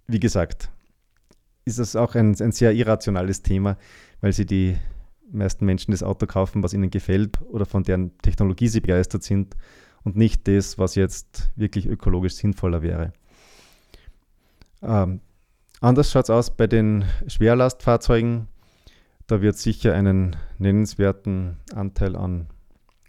wie 0.06 0.20
gesagt, 0.20 0.70
ist 1.64 1.78
das 1.78 1.96
auch 1.96 2.14
ein, 2.14 2.34
ein 2.40 2.52
sehr 2.52 2.72
irrationales 2.72 3.42
Thema, 3.42 3.78
weil 4.20 4.32
sie 4.32 4.46
die 4.46 4.76
meisten 5.32 5.64
Menschen 5.64 5.92
das 5.92 6.02
Auto 6.02 6.26
kaufen, 6.26 6.62
was 6.62 6.74
ihnen 6.74 6.90
gefällt 6.90 7.40
oder 7.42 7.66
von 7.66 7.82
deren 7.82 8.16
Technologie 8.18 8.68
sie 8.68 8.80
begeistert 8.80 9.22
sind 9.22 9.56
und 10.04 10.16
nicht 10.16 10.46
das, 10.48 10.78
was 10.78 10.94
jetzt 10.94 11.50
wirklich 11.56 11.86
ökologisch 11.86 12.34
sinnvoller 12.34 12.82
wäre. 12.82 13.12
Ähm, 14.82 15.20
anders 15.80 16.10
schaut 16.10 16.24
es 16.24 16.30
aus 16.30 16.56
bei 16.56 16.66
den 16.66 17.04
Schwerlastfahrzeugen. 17.26 18.48
Da 19.26 19.40
wird 19.40 19.56
sicher 19.56 19.94
einen 19.94 20.36
nennenswerten 20.58 21.56
Anteil 21.74 22.16
an 22.16 22.48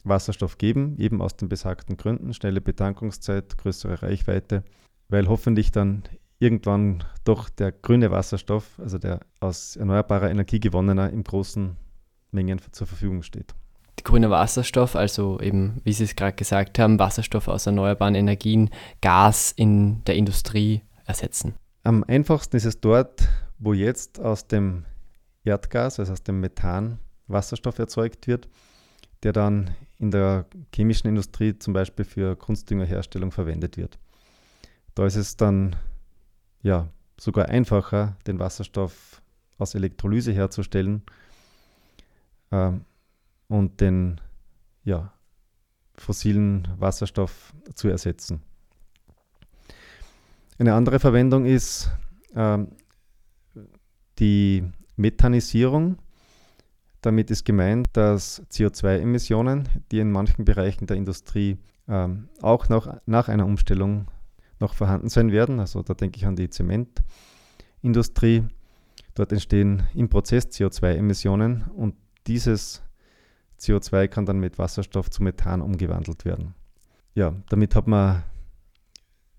Wasserstoff 0.03 0.57
geben, 0.57 0.95
eben 0.97 1.21
aus 1.21 1.35
den 1.35 1.49
besagten 1.49 1.97
Gründen, 1.97 2.33
schnelle 2.33 2.61
Betankungszeit, 2.61 3.57
größere 3.57 4.03
Reichweite, 4.03 4.63
weil 5.09 5.27
hoffentlich 5.27 5.71
dann 5.71 6.03
irgendwann 6.39 7.03
doch 7.23 7.49
der 7.49 7.71
grüne 7.71 8.11
Wasserstoff, 8.11 8.79
also 8.79 8.97
der 8.97 9.21
aus 9.39 9.75
erneuerbarer 9.75 10.29
Energie 10.29 10.59
gewonnener, 10.59 11.09
in 11.09 11.23
großen 11.23 11.77
Mengen 12.33 12.59
zur 12.71 12.87
Verfügung 12.87 13.23
steht. 13.23 13.53
Der 13.97 14.03
grüne 14.03 14.29
Wasserstoff, 14.29 14.95
also 14.95 15.39
eben, 15.39 15.81
wie 15.83 15.93
Sie 15.93 16.03
es 16.03 16.15
gerade 16.15 16.35
gesagt 16.35 16.79
haben, 16.79 16.99
Wasserstoff 16.99 17.47
aus 17.47 17.65
erneuerbaren 17.65 18.15
Energien, 18.15 18.69
Gas 19.01 19.51
in 19.55 20.03
der 20.05 20.15
Industrie 20.15 20.81
ersetzen. 21.05 21.53
Am 21.83 22.03
einfachsten 22.03 22.55
ist 22.55 22.65
es 22.65 22.79
dort, 22.79 23.27
wo 23.59 23.73
jetzt 23.73 24.19
aus 24.19 24.47
dem 24.47 24.85
Erdgas, 25.43 25.99
also 25.99 26.13
aus 26.13 26.23
dem 26.23 26.39
Methan, 26.39 26.99
Wasserstoff 27.27 27.79
erzeugt 27.79 28.27
wird, 28.27 28.47
der 29.23 29.33
dann 29.33 29.71
in 29.99 30.11
der 30.11 30.45
chemischen 30.73 31.07
Industrie 31.07 31.57
zum 31.57 31.73
Beispiel 31.73 32.05
für 32.05 32.35
Kunstdüngerherstellung 32.35 33.31
verwendet 33.31 33.77
wird. 33.77 33.99
Da 34.95 35.05
ist 35.05 35.15
es 35.15 35.37
dann 35.37 35.75
ja 36.61 36.89
sogar 37.19 37.49
einfacher, 37.49 38.17
den 38.27 38.39
Wasserstoff 38.39 39.21
aus 39.57 39.75
Elektrolyse 39.75 40.33
herzustellen 40.33 41.03
äh, 42.53 42.71
und 43.47 43.81
den 43.81 44.21
ja, 44.83 45.11
fossilen 45.95 46.67
Wasserstoff 46.77 47.53
zu 47.73 47.87
ersetzen. 47.89 48.41
Eine 50.59 50.73
andere 50.75 50.99
Verwendung 50.99 51.45
ist 51.45 51.89
äh, 52.35 52.59
die 54.19 54.63
Methanisierung. 54.95 55.97
Damit 57.01 57.31
ist 57.31 57.43
gemeint, 57.43 57.89
dass 57.93 58.43
CO2-Emissionen, 58.49 59.67
die 59.91 59.99
in 59.99 60.11
manchen 60.11 60.45
Bereichen 60.45 60.87
der 60.87 60.95
Industrie 60.95 61.57
ähm, 61.87 62.29
auch 62.41 62.69
noch 62.69 62.95
nach 63.05 63.27
einer 63.27 63.45
Umstellung 63.45 64.07
noch 64.59 64.73
vorhanden 64.73 65.09
sein 65.09 65.31
werden, 65.31 65.59
also 65.59 65.81
da 65.81 65.93
denke 65.93 66.17
ich 66.17 66.25
an 66.25 66.37
die 66.37 66.49
Zementindustrie, 66.49 68.43
dort 69.15 69.31
entstehen 69.33 69.83
im 69.93 70.07
Prozess 70.07 70.47
CO2-Emissionen 70.47 71.65
und 71.75 71.95
dieses 72.27 72.81
CO2 73.59 74.07
kann 74.07 74.25
dann 74.25 74.39
mit 74.39 74.57
Wasserstoff 74.57 75.09
zu 75.09 75.23
Methan 75.23 75.61
umgewandelt 75.61 76.25
werden. 76.25 76.53
Ja, 77.15 77.33
damit 77.49 77.75
hat 77.75 77.87
man 77.87 78.23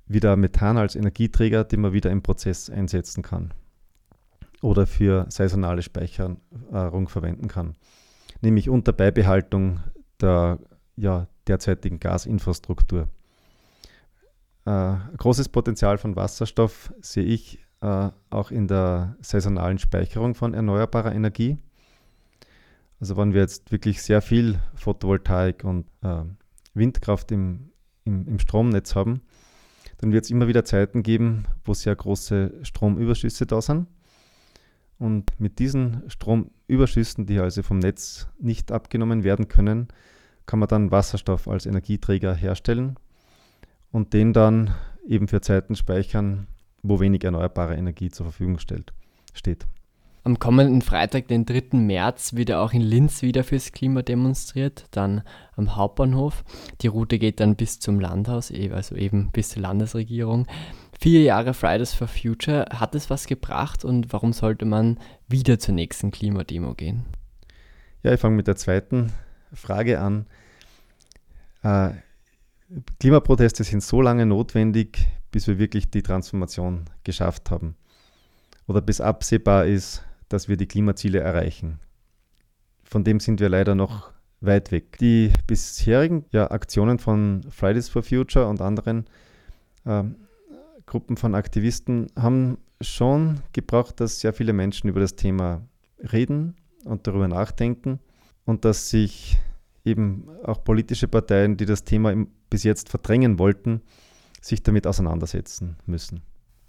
wieder 0.07 0.37
Methan 0.37 0.77
als 0.77 0.97
Energieträger, 0.97 1.65
den 1.65 1.81
man 1.81 1.93
wieder 1.93 2.11
im 2.11 2.23
Prozess 2.23 2.71
einsetzen 2.71 3.23
kann 3.23 3.53
oder 4.63 4.87
für 4.87 5.27
saisonale 5.29 5.83
Speicherung 5.83 7.09
verwenden 7.09 7.49
kann, 7.49 7.75
nämlich 8.41 8.71
unter 8.71 8.93
Beibehaltung 8.93 9.81
der 10.21 10.59
ja, 10.97 11.27
derzeitigen 11.47 12.01
Gasinfrastruktur. 12.01 13.09
Äh, 14.65 14.95
großes 15.19 15.51
Potenzial 15.51 15.99
von 15.99 16.17
Wasserstoff 16.17 16.93
sehe 17.01 17.25
ich 17.25 17.59
äh, 17.83 18.11
auch 18.31 18.51
in 18.51 18.67
der 18.67 19.17
saisonalen 19.21 19.79
Speicherung 19.79 20.35
von 20.35 20.55
erneuerbarer 20.55 21.15
Energie. 21.15 21.59
Also 23.05 23.19
wenn 23.19 23.35
wir 23.35 23.43
jetzt 23.43 23.71
wirklich 23.71 24.01
sehr 24.01 24.23
viel 24.23 24.59
Photovoltaik 24.77 25.63
und 25.63 25.85
äh, 26.01 26.23
Windkraft 26.73 27.33
im, 27.33 27.71
im, 28.07 28.27
im 28.27 28.39
Stromnetz 28.39 28.95
haben, 28.95 29.21
dann 29.99 30.11
wird 30.11 30.25
es 30.25 30.31
immer 30.31 30.49
wieder 30.49 30.65
Zeiten 30.65 31.03
geben, 31.03 31.45
wo 31.67 31.75
sehr 31.75 31.95
große 31.95 32.61
Stromüberschüsse 32.63 33.45
da 33.45 33.61
sind. 33.61 33.89
Und 34.99 35.39
mit 35.39 35.59
diesen 35.59 36.03
Stromüberschüssen, 36.09 37.27
die 37.27 37.41
also 37.41 37.63
vom 37.63 37.79
Netz 37.79 38.27
nicht 38.39 38.73
abgenommen 38.73 39.23
werden 39.23 39.49
können, 39.49 39.89
kann 40.47 40.61
man 40.61 40.71
dann 40.71 40.91
Wasserstoff 40.91 41.47
als 41.47 41.67
Energieträger 41.67 42.35
herstellen 42.35 42.97
und 43.93 44.15
den 44.15 44.33
dann 44.33 44.75
eben 45.07 45.29
für 45.29 45.43
Zeiten 45.43 45.77
speichern, 45.77 46.47
wo 46.83 47.01
wenig 47.01 47.23
erneuerbare 47.23 47.77
Energie 47.77 48.09
zur 48.09 48.25
Verfügung 48.25 48.59
stellt, 48.59 48.95
steht. 49.35 49.67
Am 50.27 50.39
kommenden 50.39 50.81
Freitag, 50.81 51.29
den 51.29 51.45
3. 51.45 51.77
März, 51.77 52.33
wird 52.33 52.51
auch 52.51 52.73
in 52.73 52.81
Linz 52.81 53.21
wieder 53.21 53.45
fürs 53.45 53.73
Klima 53.73 54.01
demonstriert, 54.01 54.87
dann 54.91 55.23
am 55.55 55.77
Hauptbahnhof. 55.77 56.45
Die 56.81 56.87
Route 56.87 57.19
geht 57.19 57.41
dann 57.41 57.57
bis 57.57 57.79
zum 57.79 58.01
Landhaus, 58.01 58.51
e, 58.51 58.71
also 58.71 58.95
eben 58.97 59.31
bis 59.33 59.51
zur 59.51 59.61
Landesregierung. 59.61 60.47
Vier 60.99 61.21
Jahre 61.21 61.53
Fridays 61.53 61.93
for 61.93 62.09
Future, 62.09 62.65
hat 62.71 62.95
es 62.95 63.11
was 63.11 63.27
gebracht 63.27 63.85
und 63.85 64.15
warum 64.15 64.33
sollte 64.33 64.65
man 64.65 64.99
wieder 65.29 65.59
zur 65.59 65.75
nächsten 65.75 66.11
Klimademo 66.11 66.73
gehen? 66.73 67.05
Ja, 68.03 68.15
ich 68.15 68.21
fange 68.21 68.37
mit 68.37 68.47
der 68.47 68.57
zweiten 68.57 69.13
Frage 69.53 70.01
an. 70.01 70.25
Äh, 71.63 71.91
Klimaproteste 72.99 73.63
sind 73.63 73.83
so 73.83 74.01
lange 74.01 74.25
notwendig, 74.25 75.07
bis 75.31 75.47
wir 75.49 75.59
wirklich 75.59 75.91
die 75.91 76.03
Transformation 76.03 76.87
geschafft 77.03 77.51
haben 77.51 77.77
oder 78.67 78.81
bis 78.81 79.01
absehbar 79.01 79.67
ist, 79.67 80.03
dass 80.29 80.49
wir 80.49 80.57
die 80.57 80.67
Klimaziele 80.67 81.21
erreichen. 81.21 81.79
Von 82.83 83.05
dem 83.05 83.21
sind 83.21 83.41
wir 83.41 83.49
leider 83.49 83.75
noch 83.75 84.13
weit 84.41 84.73
weg. 84.73 84.99
Die 84.99 85.33
bisherigen 85.47 86.25
ja, 86.31 86.51
Aktionen 86.51 86.99
von 86.99 87.45
Fridays 87.51 87.89
for 87.89 88.03
Future 88.03 88.47
und 88.47 88.61
anderen 88.61 89.07
äh, 89.85 90.05
Gruppen 90.87 91.17
von 91.17 91.35
Aktivisten 91.35 92.09
haben 92.17 92.59
schon 92.81 93.41
gebraucht, 93.53 94.01
dass 94.01 94.21
sehr 94.21 94.33
viele 94.33 94.53
Menschen 94.53 94.89
über 94.89 95.01
das 95.01 95.17
Thema 95.17 95.63
reden 96.13 96.57
und 96.85 97.07
darüber 97.07 97.29
nachdenken 97.29 98.01
und 98.45 98.65
dass 98.65 98.91
sich 98.91 99.39
eben 99.85 100.29
auch 100.45 100.63
politische 100.63 101.09
Parteien, 101.09 101.57
die 101.57 101.67
das 101.67 101.85
Thema 101.85 102.15
bis 102.51 102.63
jetzt 102.63 102.89
verdrängen 102.89 103.39
wollten, 103.39 103.83
sich 104.41 104.63
damit 104.63 104.87
auseinandersetzen 104.87 105.77
müssen. 105.87 106.23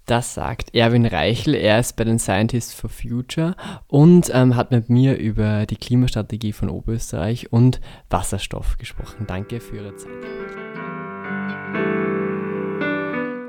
Das 0.06 0.36
sagt 0.36 0.76
Erwin 0.76 1.08
Reichel. 1.08 1.56
Er 1.56 1.80
ist 1.80 1.96
bei 1.96 2.04
den 2.04 2.20
Scientists 2.20 2.74
for 2.74 2.92
Future 2.92 3.56
und 3.88 4.30
ähm, 4.34 4.56
hat 4.56 4.70
mit 4.70 4.88
mir 4.88 5.18
über 5.18 5.66
die 5.66 5.78
Klimastrategie 5.78 6.54
von 6.54 6.70
Oberösterreich 6.70 7.52
und 7.52 7.82
Wasserstoff 8.12 8.78
gesprochen. 8.78 9.26
Danke 9.26 9.60
für 9.60 9.78
Ihre 9.78 9.96
Zeit. 9.96 10.12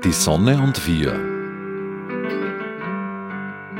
Die 0.03 0.11
Sonne 0.11 0.59
und 0.59 0.87
wir. 0.87 1.13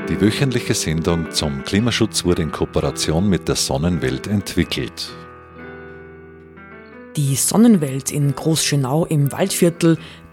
Die 0.08 0.20
wöchentliche 0.20 0.74
Sendung 0.74 1.32
zum 1.32 1.64
Klimaschutz 1.64 2.24
wurde 2.24 2.42
in 2.42 2.52
Kooperation 2.52 3.28
mit 3.28 3.48
der 3.48 3.56
Sonnenwelt 3.56 4.28
entwickelt. 4.28 5.10
Die 7.16 7.34
Sonnenwelt 7.34 8.12
in 8.12 8.32
Großschönau 8.34 9.04
im 9.04 9.32
Waldviertel 9.32 9.98